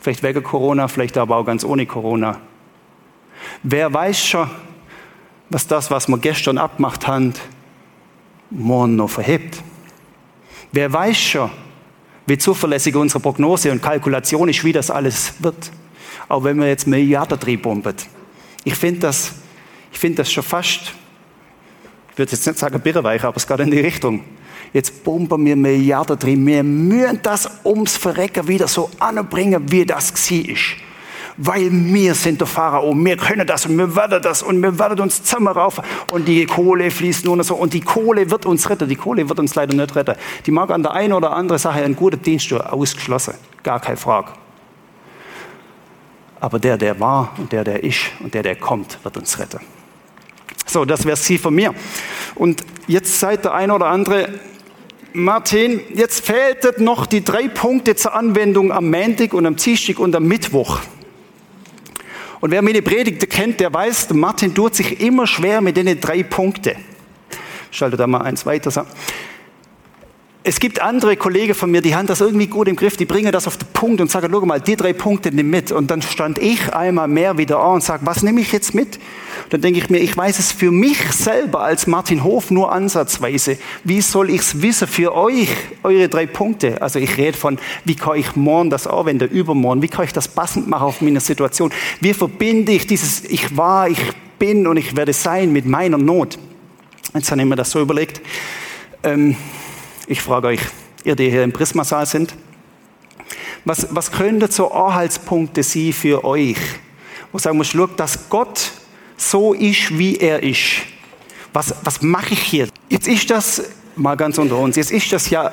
Vielleicht 0.00 0.24
wegen 0.24 0.42
Corona, 0.42 0.88
vielleicht 0.88 1.16
aber 1.16 1.36
auch 1.36 1.44
ganz 1.44 1.62
ohne 1.62 1.86
Corona. 1.86 2.40
Wer 3.62 3.94
weiß 3.94 4.18
schon, 4.18 4.50
was 5.48 5.68
das, 5.68 5.92
was 5.92 6.08
wir 6.08 6.18
gestern 6.18 6.58
abgemacht 6.58 7.06
haben, 7.06 7.34
morgen 8.50 8.96
noch 8.96 9.10
verhebt. 9.10 9.62
Wer 10.72 10.92
weiß 10.92 11.16
schon, 11.16 11.50
wie 12.26 12.38
zuverlässig 12.38 12.94
unsere 12.96 13.20
Prognose 13.20 13.70
und 13.70 13.82
Kalkulation 13.82 14.48
ist, 14.48 14.64
wie 14.64 14.72
das 14.72 14.90
alles 14.90 15.34
wird. 15.40 15.70
Auch 16.28 16.42
wenn 16.44 16.58
wir 16.58 16.66
jetzt 16.66 16.86
Milliarden 16.86 17.38
drin 17.38 17.60
bomben. 17.60 17.94
Ich 18.64 18.74
finde 18.74 19.00
das, 19.00 19.32
ich 19.92 19.98
finde 19.98 20.18
das 20.18 20.32
schon 20.32 20.42
fast, 20.42 20.92
ich 22.10 22.18
würde 22.18 22.32
jetzt 22.32 22.46
nicht 22.46 22.58
sagen 22.58 22.80
birreweich, 22.80 23.22
aber 23.22 23.36
es 23.36 23.46
geht 23.46 23.60
in 23.60 23.70
die 23.70 23.80
Richtung. 23.80 24.24
Jetzt 24.72 25.04
bomben 25.04 25.44
wir 25.44 25.54
Milliarden 25.54 26.18
drin. 26.18 26.46
Wir 26.46 26.62
müssen 26.62 27.20
das 27.22 27.48
ums 27.64 27.96
Verrecken 27.96 28.48
wieder 28.48 28.66
so 28.66 28.90
anbringen, 28.98 29.70
wie 29.70 29.84
das 29.84 30.12
war 30.12 30.38
weil 31.36 31.68
wir 31.70 32.14
sind 32.14 32.40
der 32.40 32.46
Pharao, 32.46 32.94
wir 32.94 33.16
können 33.16 33.46
das 33.46 33.66
und 33.66 33.76
wir 33.76 33.94
werden 33.94 34.22
das 34.22 34.42
und 34.42 34.62
wir 34.62 34.78
werden 34.78 35.00
uns 35.00 35.22
zusammen 35.22 35.48
rauf 35.48 35.80
und 36.10 36.26
die 36.26 36.46
Kohle 36.46 36.90
fließt 36.90 37.24
nur 37.24 37.36
noch 37.36 37.44
so 37.44 37.54
und 37.54 37.72
die 37.72 37.80
Kohle 37.80 38.30
wird 38.30 38.46
uns 38.46 38.68
retten, 38.70 38.88
die 38.88 38.96
Kohle 38.96 39.28
wird 39.28 39.38
uns 39.38 39.54
leider 39.54 39.74
nicht 39.74 39.94
retten. 39.94 40.14
Die 40.46 40.50
mag 40.50 40.70
an 40.70 40.82
der 40.82 40.92
einen 40.92 41.12
oder 41.12 41.32
anderen 41.32 41.58
Sache 41.58 41.82
einen 41.82 41.96
guten 41.96 42.22
Dienst 42.22 42.52
ausgeschlossen, 42.52 43.34
gar 43.62 43.80
keine 43.80 43.96
Frage. 43.96 44.32
Aber 46.40 46.58
der, 46.58 46.76
der 46.76 46.98
war 47.00 47.32
und 47.38 47.52
der, 47.52 47.64
der 47.64 47.82
ist 47.82 48.10
und 48.20 48.32
der, 48.34 48.42
der 48.42 48.56
kommt, 48.56 48.98
wird 49.02 49.16
uns 49.16 49.38
retten. 49.38 49.60
So, 50.66 50.84
das 50.84 51.04
wäre 51.04 51.16
sie 51.16 51.38
von 51.38 51.54
mir. 51.54 51.74
Und 52.34 52.62
jetzt 52.86 53.18
seid 53.20 53.44
der 53.44 53.54
eine 53.54 53.74
oder 53.74 53.86
andere, 53.86 54.28
Martin, 55.12 55.80
jetzt 55.94 56.26
fehlten 56.26 56.84
noch 56.84 57.06
die 57.06 57.24
drei 57.24 57.48
Punkte 57.48 57.96
zur 57.96 58.14
Anwendung 58.14 58.70
am 58.70 58.90
Montag 58.90 59.32
und 59.32 59.46
am 59.46 59.56
Dienstag 59.56 59.98
und 59.98 60.14
am 60.14 60.24
Mittwoch. 60.24 60.80
Und 62.40 62.50
wer 62.50 62.62
meine 62.62 62.82
Predigte 62.82 63.26
kennt, 63.26 63.60
der 63.60 63.72
weiß, 63.72 64.10
Martin 64.10 64.54
tut 64.54 64.74
sich 64.74 65.00
immer 65.00 65.26
schwer 65.26 65.60
mit 65.60 65.76
den 65.76 66.00
drei 66.00 66.22
Punkten. 66.22 66.76
Schalte 67.70 67.96
da 67.96 68.06
mal 68.06 68.22
eins 68.22 68.46
weiter. 68.46 68.86
Es 70.48 70.60
gibt 70.60 70.80
andere 70.80 71.16
Kollegen 71.16 71.54
von 71.54 71.72
mir, 71.72 71.80
die 71.82 71.96
haben 71.96 72.06
das 72.06 72.20
irgendwie 72.20 72.46
gut 72.46 72.68
im 72.68 72.76
Griff, 72.76 72.96
die 72.96 73.04
bringen 73.04 73.32
das 73.32 73.48
auf 73.48 73.56
den 73.56 73.66
Punkt 73.72 74.00
und 74.00 74.08
sagen, 74.12 74.28
schau 74.30 74.46
mal, 74.46 74.60
die 74.60 74.76
drei 74.76 74.92
Punkte 74.92 75.32
nimm 75.32 75.50
mit. 75.50 75.72
Und 75.72 75.90
dann 75.90 76.02
stand 76.02 76.38
ich 76.38 76.72
einmal 76.72 77.08
mehr 77.08 77.36
wieder 77.36 77.58
an 77.58 77.74
und 77.74 77.82
sage, 77.82 78.06
was 78.06 78.22
nehme 78.22 78.40
ich 78.40 78.52
jetzt 78.52 78.72
mit? 78.72 79.00
Dann 79.50 79.60
denke 79.60 79.80
ich 79.80 79.90
mir, 79.90 79.98
ich 79.98 80.16
weiß 80.16 80.38
es 80.38 80.52
für 80.52 80.70
mich 80.70 81.02
selber 81.10 81.62
als 81.64 81.88
Martin 81.88 82.22
Hof 82.22 82.52
nur 82.52 82.70
ansatzweise. 82.70 83.58
Wie 83.82 84.00
soll 84.00 84.30
ich 84.30 84.42
es 84.42 84.62
wissen 84.62 84.86
für 84.86 85.16
euch, 85.16 85.48
eure 85.82 86.08
drei 86.08 86.26
Punkte? 86.26 86.80
Also 86.80 87.00
ich 87.00 87.16
rede 87.16 87.36
von, 87.36 87.58
wie 87.84 87.96
kann 87.96 88.16
ich 88.16 88.36
morgen 88.36 88.70
das 88.70 88.86
anwenden, 88.86 89.28
übermorgen? 89.28 89.82
Wie 89.82 89.88
kann 89.88 90.04
ich 90.04 90.12
das 90.12 90.28
passend 90.28 90.68
machen 90.68 90.84
auf 90.84 91.00
meine 91.00 91.18
Situation? 91.18 91.72
Wie 92.00 92.14
verbinde 92.14 92.70
ich 92.70 92.86
dieses 92.86 93.24
Ich 93.24 93.56
war, 93.56 93.88
ich 93.88 93.98
bin 94.38 94.68
und 94.68 94.76
ich 94.76 94.94
werde 94.94 95.12
sein 95.12 95.52
mit 95.52 95.66
meiner 95.66 95.98
Not? 95.98 96.38
Jetzt 97.14 97.32
habe 97.32 97.40
ich 97.40 97.48
mir 97.48 97.56
das 97.56 97.72
so 97.72 97.80
überlegt. 97.80 98.20
Ähm, 99.02 99.34
ich 100.06 100.20
frage 100.20 100.48
euch, 100.48 100.60
ihr, 101.04 101.16
die 101.16 101.30
hier 101.30 101.42
im 101.42 101.52
Prismasaal 101.52 102.06
sind, 102.06 102.34
was, 103.64 103.88
was 103.90 104.12
könnte 104.12 104.50
so 104.50 104.70
Anhaltspunkte 104.70 105.62
sein 105.62 105.92
für 105.92 106.24
euch? 106.24 106.56
Wo 107.32 107.38
sagen 107.38 107.58
wir, 107.58 107.64
schaut, 107.64 107.98
dass 107.98 108.28
Gott 108.28 108.70
so 109.16 109.54
ist, 109.54 109.98
wie 109.98 110.16
er 110.16 110.42
ist. 110.42 110.82
Was, 111.52 111.74
was 111.82 112.02
mache 112.02 112.34
ich 112.34 112.40
hier? 112.40 112.68
Jetzt 112.88 113.08
ist 113.08 113.28
das, 113.30 113.62
mal 113.96 114.16
ganz 114.16 114.38
unter 114.38 114.56
uns, 114.56 114.76
jetzt 114.76 114.92
ist 114.92 115.12
das 115.12 115.30
ja 115.30 115.50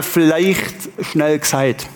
vielleicht 0.00 0.74
schnell 1.02 1.38
gesagt. 1.38 1.88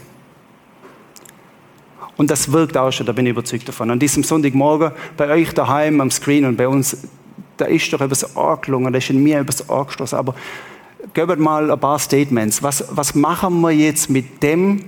Und 2.16 2.30
das 2.30 2.50
wirkt 2.52 2.76
auch 2.76 2.90
schon, 2.90 3.06
da 3.06 3.12
bin 3.12 3.26
ich 3.26 3.30
überzeugt 3.30 3.68
davon. 3.68 3.90
An 3.90 3.98
diesem 3.98 4.24
Sonntagmorgen 4.24 4.92
bei 5.16 5.28
euch 5.30 5.54
daheim 5.54 6.00
am 6.00 6.10
Screen 6.10 6.44
und 6.44 6.56
bei 6.56 6.68
uns, 6.68 6.96
da 7.56 7.64
ist 7.66 7.92
doch 7.92 8.00
etwas 8.00 8.36
angelungen, 8.36 8.92
da 8.92 8.98
ist 8.98 9.10
in 9.10 9.22
mir 9.22 9.38
etwas 9.40 9.68
angestoßen. 9.68 10.18
Aber 10.18 10.34
gebt 11.14 11.38
mal 11.38 11.70
ein 11.70 11.80
paar 11.80 11.98
Statements. 11.98 12.62
Was, 12.62 12.84
was 12.90 13.14
machen 13.14 13.60
wir 13.60 13.70
jetzt 13.70 14.10
mit 14.10 14.42
dem 14.42 14.84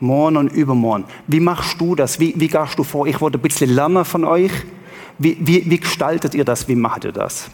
morgen 0.00 0.36
und 0.36 0.52
übermorgen? 0.52 1.04
Wie 1.26 1.40
machst 1.40 1.80
du 1.80 1.94
das? 1.94 2.20
Wie, 2.20 2.34
wie 2.36 2.48
gehst 2.48 2.78
du 2.78 2.84
vor? 2.84 3.06
Ich 3.06 3.20
wollte 3.20 3.38
ein 3.38 3.42
bisschen 3.42 3.70
lernen 3.70 4.04
von 4.04 4.24
euch. 4.24 4.52
Wie, 5.18 5.36
wie, 5.40 5.68
wie 5.70 5.78
gestaltet 5.78 6.34
ihr 6.34 6.44
das? 6.44 6.68
Wie 6.68 6.74
macht 6.74 7.04
ihr 7.04 7.12
das? 7.12 7.50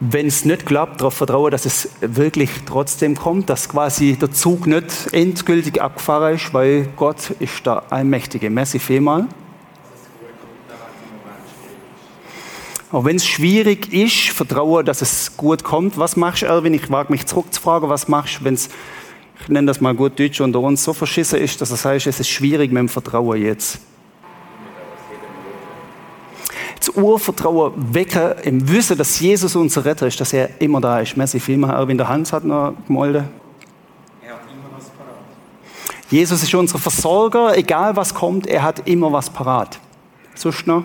wenn 0.00 0.26
es 0.26 0.44
nicht 0.44 0.66
klappt, 0.66 1.00
darauf 1.00 1.14
vertrauen, 1.14 1.50
dass 1.50 1.64
es 1.64 1.90
wirklich 2.00 2.50
trotzdem 2.66 3.16
kommt, 3.16 3.50
dass 3.50 3.68
quasi 3.68 4.16
der 4.16 4.30
Zug 4.30 4.66
nicht 4.66 5.12
endgültig 5.12 5.82
abgefahren 5.82 6.36
ist, 6.36 6.54
weil 6.54 6.88
Gott 6.96 7.30
ist 7.40 7.66
der 7.66 7.82
Allmächtige. 7.92 8.48
Merci 8.50 8.78
vielmal. 8.78 9.26
Auch 12.90 13.04
wenn 13.04 13.16
es 13.16 13.26
schwierig 13.26 13.92
ist, 13.92 14.30
vertraue, 14.30 14.82
dass 14.82 15.02
es 15.02 15.36
gut 15.36 15.62
kommt. 15.62 15.98
Was 15.98 16.16
machst 16.16 16.42
du, 16.42 16.46
Erwin? 16.46 16.74
Ich 16.74 16.90
wage 16.90 17.12
mich 17.12 17.26
zurückzufragen, 17.26 17.88
was 17.88 18.08
machst 18.08 18.40
du, 18.40 18.44
wenn 18.44 18.54
es, 18.54 18.68
ich 19.42 19.48
nenne 19.48 19.66
das 19.66 19.80
mal 19.80 19.94
gut 19.94 20.18
Deutsch, 20.18 20.40
unter 20.40 20.60
uns 20.60 20.84
so 20.84 20.92
verschissen 20.92 21.38
ist, 21.38 21.60
dass 21.60 21.70
er 21.70 21.76
sagt, 21.76 22.06
es 22.06 22.20
ist 22.20 22.28
schwierig 22.28 22.72
mit 22.72 22.80
dem 22.80 22.88
Vertrauen 22.88 23.42
jetzt 23.42 23.78
das 26.78 26.90
Urvertrauen 26.90 27.72
wecken 27.94 28.32
im 28.42 28.68
Wissen, 28.68 28.96
dass 28.96 29.18
Jesus 29.20 29.56
unser 29.56 29.84
Retter 29.84 30.06
ist, 30.06 30.20
dass 30.20 30.32
er 30.32 30.60
immer 30.60 30.80
da 30.80 31.00
ist. 31.00 31.16
Merci 31.16 31.40
vielmal. 31.40 31.74
Erwin 31.74 31.98
der 31.98 32.08
Hans 32.08 32.32
hat 32.32 32.44
noch 32.44 32.74
gemolden. 32.86 33.28
Er 34.22 34.32
hat 34.32 34.40
immer 34.42 34.76
was 34.76 34.86
parat. 34.90 36.10
Jesus 36.10 36.42
ist 36.42 36.54
unser 36.54 36.78
Versorger, 36.78 37.56
egal 37.56 37.96
was 37.96 38.14
kommt, 38.14 38.46
er 38.46 38.62
hat 38.62 38.86
immer 38.86 39.12
was 39.12 39.30
parat. 39.30 39.78
Sonst 40.34 40.66
noch 40.66 40.84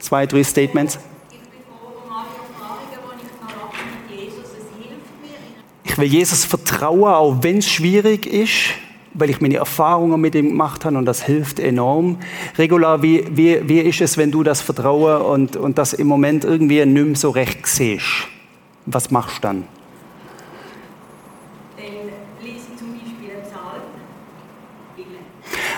zwei, 0.00 0.26
drei 0.26 0.42
Statements. 0.42 0.98
Ich 5.84 5.98
will 5.98 6.08
Jesus 6.08 6.44
vertrauen, 6.44 7.12
auch 7.12 7.36
wenn 7.42 7.58
es 7.58 7.68
schwierig 7.68 8.26
ist 8.26 8.74
weil 9.12 9.30
ich 9.30 9.40
meine 9.40 9.56
Erfahrungen 9.56 10.20
mit 10.20 10.34
ihm 10.34 10.50
gemacht 10.50 10.84
habe 10.84 10.96
und 10.96 11.04
das 11.04 11.22
hilft 11.22 11.58
enorm. 11.58 12.18
Regular, 12.58 13.02
wie, 13.02 13.24
wie, 13.30 13.68
wie 13.68 13.80
ist 13.80 14.00
es, 14.00 14.16
wenn 14.16 14.30
du 14.30 14.42
das 14.42 14.60
Vertrauen 14.60 15.22
und, 15.22 15.56
und 15.56 15.78
das 15.78 15.92
im 15.92 16.06
Moment 16.06 16.44
irgendwie 16.44 16.84
nicht 16.84 17.06
mehr 17.06 17.16
so 17.16 17.30
recht 17.30 17.66
siehst? 17.66 18.28
Was 18.86 19.10
machst 19.10 19.38
du 19.38 19.42
dann? 19.42 19.64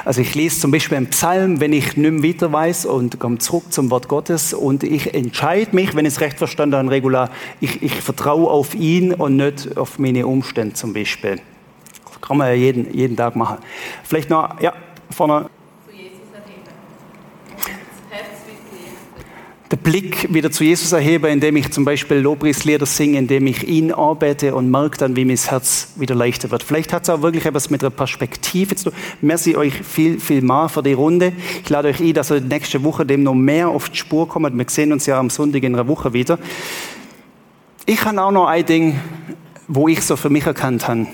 Also 0.04 0.20
ich 0.20 0.34
lese 0.34 0.58
zum 0.58 0.70
Beispiel 0.70 0.96
einen 0.96 1.08
Psalm, 1.08 1.60
wenn 1.60 1.72
ich 1.72 1.96
nicht 1.96 2.12
mehr 2.12 2.22
weiter 2.22 2.52
weiß 2.52 2.86
und 2.86 3.20
komme 3.20 3.38
zurück 3.38 3.72
zum 3.72 3.90
Wort 3.90 4.08
Gottes 4.08 4.52
und 4.52 4.82
ich 4.82 5.14
entscheide 5.14 5.74
mich, 5.74 5.94
wenn 5.94 6.04
ich 6.06 6.14
es 6.14 6.20
recht 6.20 6.38
verstanden 6.38 6.76
habe, 6.76 6.90
regular, 6.90 7.30
ich, 7.60 7.82
ich 7.82 7.94
vertraue 7.94 8.50
auf 8.50 8.74
ihn 8.74 9.14
und 9.14 9.36
nicht 9.36 9.76
auf 9.76 9.98
meine 9.98 10.26
Umstände 10.26 10.74
zum 10.74 10.92
Beispiel. 10.92 11.40
Kann 12.20 12.36
man 12.36 12.48
ja 12.48 12.54
jeden, 12.54 12.92
jeden 12.94 13.16
Tag 13.16 13.36
machen. 13.36 13.58
Vielleicht 14.04 14.30
noch, 14.30 14.60
ja, 14.60 14.72
vorne. 15.10 15.50
Der 19.72 19.78
Blick 19.78 20.34
wieder 20.34 20.50
zu 20.50 20.64
Jesus 20.64 20.92
erhebe, 20.92 21.30
indem 21.30 21.56
ich 21.56 21.70
zum 21.70 21.86
Beispiel 21.86 22.18
Lobpreislieder 22.18 22.84
singe, 22.84 23.16
indem 23.16 23.46
ich 23.46 23.66
ihn 23.66 23.90
arbeite 23.90 24.54
und 24.54 24.70
merke 24.70 24.98
dann, 24.98 25.16
wie 25.16 25.24
mein 25.24 25.38
Herz 25.38 25.94
wieder 25.96 26.14
leichter 26.14 26.50
wird. 26.50 26.62
Vielleicht 26.62 26.92
hat 26.92 27.04
es 27.04 27.08
auch 27.08 27.22
wirklich 27.22 27.46
etwas 27.46 27.70
mit 27.70 27.80
der 27.80 27.88
Perspektive 27.88 28.76
zu 28.76 28.90
tun. 28.90 28.98
Merci 29.22 29.56
euch 29.56 29.72
viel, 29.72 30.20
viel 30.20 30.42
mal 30.42 30.68
für 30.68 30.82
die 30.82 30.92
Runde. 30.92 31.32
Ich 31.64 31.70
lade 31.70 31.88
euch 31.88 32.00
ein, 32.00 32.12
dass 32.12 32.30
ihr 32.30 32.42
nächste 32.42 32.84
Woche 32.84 33.06
dem 33.06 33.22
noch 33.22 33.32
mehr 33.32 33.70
auf 33.70 33.88
die 33.88 33.96
Spur 33.96 34.28
kommt. 34.28 34.54
Wir 34.54 34.66
sehen 34.68 34.92
uns 34.92 35.06
ja 35.06 35.18
am 35.18 35.30
Sonntag 35.30 35.62
in 35.62 35.74
einer 35.74 35.88
Woche 35.88 36.12
wieder. 36.12 36.38
Ich 37.86 38.04
habe 38.04 38.22
auch 38.22 38.30
noch 38.30 38.48
ein 38.48 38.66
Ding, 38.66 39.00
wo 39.68 39.88
ich 39.88 40.02
so 40.02 40.16
für 40.16 40.28
mich 40.28 40.44
erkannt 40.44 40.86
habe. 40.86 41.06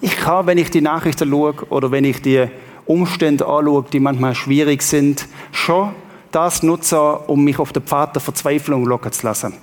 Ich 0.00 0.14
kann, 0.16 0.46
wenn 0.46 0.58
ich 0.58 0.70
die 0.70 0.80
Nachrichten 0.80 1.28
schaue 1.28 1.54
oder 1.70 1.90
wenn 1.90 2.04
ich 2.04 2.22
die 2.22 2.46
Umstände 2.86 3.46
anschaue, 3.46 3.84
die 3.92 3.98
manchmal 3.98 4.36
schwierig 4.36 4.82
sind, 4.82 5.26
schon 5.50 5.90
das 6.30 6.62
nutzen, 6.62 6.98
um 7.26 7.44
mich 7.44 7.58
auf 7.58 7.72
den 7.72 7.82
Pfad 7.82 8.14
der 8.14 8.22
Verzweiflung 8.22 8.84
locken 8.84 9.12
zu 9.12 9.26
lassen. 9.26 9.54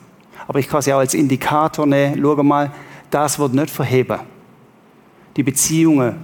Aber 0.48 0.60
ich 0.60 0.68
kann 0.68 0.82
sie 0.82 0.94
auch 0.94 1.00
als 1.00 1.14
Indikator 1.14 1.86
nehmen. 1.86 2.20
Schau 2.22 2.44
mal, 2.44 2.72
das 3.10 3.40
wird 3.40 3.54
nicht 3.54 3.70
verheben. 3.70 4.20
Die 5.36 5.44
Beziehungen, 5.44 6.16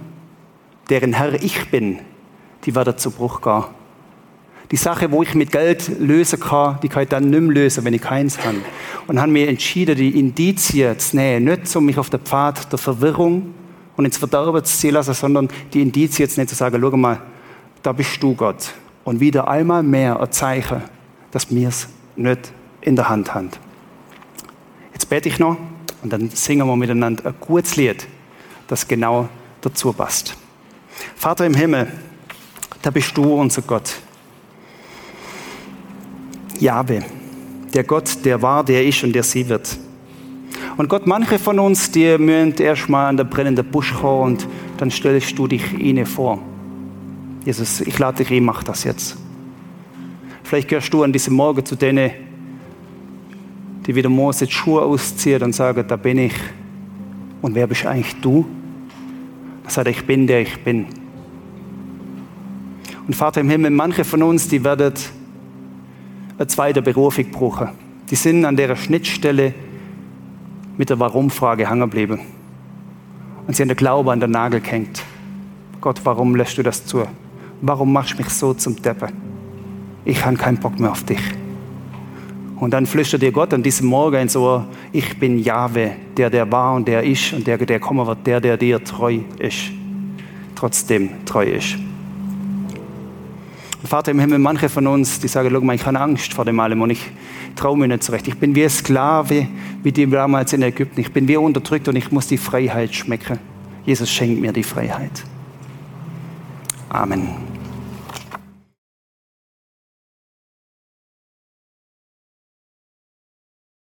deren 0.88 1.12
Herr 1.12 1.34
ich 1.34 1.70
bin, 1.70 2.00
die 2.64 2.74
werden 2.74 2.96
zu 2.98 3.10
Bruch 3.10 3.40
gehen. 3.40 3.64
Die 4.70 4.76
Sache, 4.76 5.10
wo 5.12 5.22
ich 5.22 5.34
mit 5.34 5.52
Geld 5.52 6.00
lösen 6.00 6.40
kann, 6.40 6.78
die 6.82 6.88
kann 6.88 7.04
ich 7.04 7.08
dann 7.08 7.28
nicht 7.28 7.40
mehr 7.40 7.52
lösen, 7.52 7.84
wenn 7.84 7.94
ich 7.94 8.00
keins 8.00 8.38
habe. 8.44 8.56
Und 9.06 9.20
habe 9.20 9.30
mir 9.30 9.48
entschieden, 9.48 9.94
die 9.94 10.18
Indizien 10.18 10.98
zu 10.98 11.16
nehmen, 11.16 11.44
nicht 11.44 11.76
um 11.76 11.84
mich 11.84 11.98
auf 11.98 12.10
den 12.10 12.20
Pfad 12.20 12.72
der 12.72 12.78
Verwirrung 12.78 13.54
und 13.96 14.04
ins 14.04 14.16
Verderben 14.16 14.64
zu 14.64 14.76
ziehen 14.76 14.94
lassen, 14.94 15.14
sondern 15.14 15.48
die 15.72 15.82
Indizien 15.82 16.26
jetzt 16.26 16.38
nicht 16.38 16.48
zu 16.48 16.54
sagen, 16.54 16.78
schau 16.80 16.96
mal, 16.96 17.20
da 17.82 17.92
bist 17.92 18.22
du 18.22 18.34
Gott. 18.34 18.72
Und 19.04 19.20
wieder 19.20 19.48
einmal 19.48 19.82
mehr 19.82 20.18
ein 20.20 20.32
Zeichen, 20.32 20.82
dass 21.30 21.50
wir 21.54 21.68
es 21.68 21.88
nicht 22.16 22.52
in 22.80 22.96
der 22.96 23.08
Hand 23.08 23.34
haben. 23.34 23.50
Jetzt 24.92 25.08
bete 25.08 25.28
ich 25.28 25.38
noch 25.38 25.56
und 26.02 26.12
dann 26.12 26.30
singen 26.30 26.66
wir 26.66 26.76
miteinander 26.76 27.26
ein 27.26 27.34
gutes 27.40 27.76
Lied, 27.76 28.06
das 28.66 28.86
genau 28.86 29.28
dazu 29.60 29.92
passt. 29.92 30.36
Vater 31.16 31.46
im 31.46 31.54
Himmel, 31.54 31.88
da 32.82 32.90
bist 32.90 33.16
du 33.16 33.34
unser 33.34 33.62
Gott. 33.62 33.96
Jahwe, 36.60 37.04
der 37.72 37.84
Gott, 37.84 38.24
der 38.24 38.40
war, 38.40 38.64
der 38.64 38.86
ist 38.86 39.02
und 39.02 39.12
der 39.12 39.22
sie 39.22 39.48
wird. 39.48 39.76
Und 40.76 40.88
Gott, 40.88 41.06
manche 41.06 41.38
von 41.38 41.58
uns, 41.58 41.90
die 41.90 42.16
müssen 42.18 42.54
erstmal 42.54 43.06
an 43.06 43.16
der 43.16 43.24
brennenden 43.24 43.66
Busch 43.66 43.92
kommen 43.94 44.34
und 44.34 44.48
dann 44.78 44.90
stellst 44.90 45.38
du 45.38 45.46
dich 45.46 45.72
ihnen 45.72 46.06
vor. 46.06 46.40
Jesus, 47.44 47.82
ich 47.82 47.98
lade 47.98 48.18
dich 48.18 48.30
ein, 48.30 48.44
mach 48.44 48.62
das 48.62 48.84
jetzt. 48.84 49.16
Vielleicht 50.42 50.68
gehörst 50.68 50.92
du 50.92 51.02
an 51.02 51.12
diesem 51.12 51.34
Morgen 51.34 51.64
zu 51.64 51.76
denen, 51.76 52.10
die 53.86 53.94
wieder 53.94 54.08
Mose 54.08 54.46
die 54.46 54.52
Schuhe 54.52 54.82
ausziehen 54.82 55.42
und 55.42 55.54
sagen, 55.54 55.84
da 55.86 55.96
bin 55.96 56.18
ich. 56.18 56.34
Und 57.42 57.54
wer 57.54 57.66
bist 57.66 57.84
eigentlich 57.84 58.18
du? 58.20 58.46
Er 59.64 59.70
sagt, 59.70 59.88
ich 59.88 60.06
bin 60.06 60.26
der 60.26 60.40
ich 60.40 60.62
bin. 60.64 60.86
Und 63.06 63.14
Vater 63.14 63.42
im 63.42 63.50
Himmel, 63.50 63.70
manche 63.70 64.04
von 64.04 64.22
uns, 64.22 64.48
die 64.48 64.64
werden 64.64 64.94
eine 66.38 66.46
zweite 66.46 66.80
Berufung 66.80 67.30
brauchen. 67.30 67.68
Die 68.10 68.16
sind 68.16 68.44
an 68.44 68.56
der 68.56 68.74
Schnittstelle 68.76 69.52
mit 70.78 70.88
der 70.88 70.98
Warum-Frage 70.98 71.68
hängen 71.68 71.82
geblieben. 71.82 72.20
Und 73.46 73.54
sie 73.54 73.62
haben 73.62 73.68
den 73.68 73.76
Glauben 73.76 74.08
an 74.08 74.20
den 74.20 74.30
Nagel 74.30 74.60
gehängt. 74.60 75.02
Gott, 75.80 76.00
warum 76.04 76.34
lässt 76.34 76.56
du 76.56 76.62
das 76.62 76.86
zu? 76.86 77.06
Warum 77.60 77.92
machst 77.92 78.14
du 78.14 78.16
mich 78.18 78.28
so 78.28 78.54
zum 78.54 78.80
Deppen? 78.80 79.10
Ich 80.04 80.24
habe 80.24 80.36
keinen 80.36 80.58
Bock 80.58 80.78
mehr 80.78 80.90
auf 80.90 81.02
dich. 81.04 81.20
Und 82.56 82.70
dann 82.70 82.86
flüstert 82.86 83.22
dir 83.22 83.32
Gott 83.32 83.52
an 83.52 83.62
diesem 83.62 83.88
Morgen 83.88 84.16
ins 84.16 84.36
Ohr, 84.36 84.66
ich 84.92 85.18
bin 85.18 85.38
Jahwe, 85.38 85.92
der, 86.16 86.30
der 86.30 86.50
war 86.50 86.74
und 86.74 86.86
der 86.86 87.02
ist 87.02 87.32
und 87.32 87.46
der, 87.46 87.58
der 87.58 87.80
kommen 87.80 88.06
wird, 88.06 88.26
der, 88.26 88.40
der 88.40 88.56
dir 88.56 88.82
treu 88.82 89.18
ist. 89.38 89.70
Trotzdem 90.54 91.10
treu 91.26 91.44
ist. 91.44 91.76
Vater 93.84 94.12
im 94.12 94.18
Himmel, 94.18 94.38
manche 94.38 94.68
von 94.68 94.86
uns, 94.86 95.20
die 95.20 95.28
sagen, 95.28 95.64
mal, 95.64 95.74
ich 95.74 95.84
habe 95.84 96.00
Angst 96.00 96.32
vor 96.32 96.44
dem 96.44 96.58
allem 96.58 96.80
und 96.80 96.90
ich 96.90 97.10
traue 97.54 97.76
mich 97.76 97.88
nicht 97.88 98.02
zurecht. 98.02 98.26
Ich 98.26 98.38
bin 98.38 98.54
wie 98.54 98.64
ein 98.64 98.70
Sklave, 98.70 99.46
wie 99.82 99.92
die 99.92 100.08
damals 100.08 100.52
in 100.52 100.62
Ägypten. 100.62 101.00
Ich 101.00 101.12
bin 101.12 101.28
wie 101.28 101.36
unterdrückt 101.36 101.86
und 101.88 101.96
ich 101.96 102.10
muss 102.10 102.26
die 102.26 102.38
Freiheit 102.38 102.94
schmecken. 102.94 103.38
Jesus 103.84 104.10
schenkt 104.10 104.40
mir 104.40 104.52
die 104.52 104.62
Freiheit. 104.62 105.22
Amen. 106.88 107.53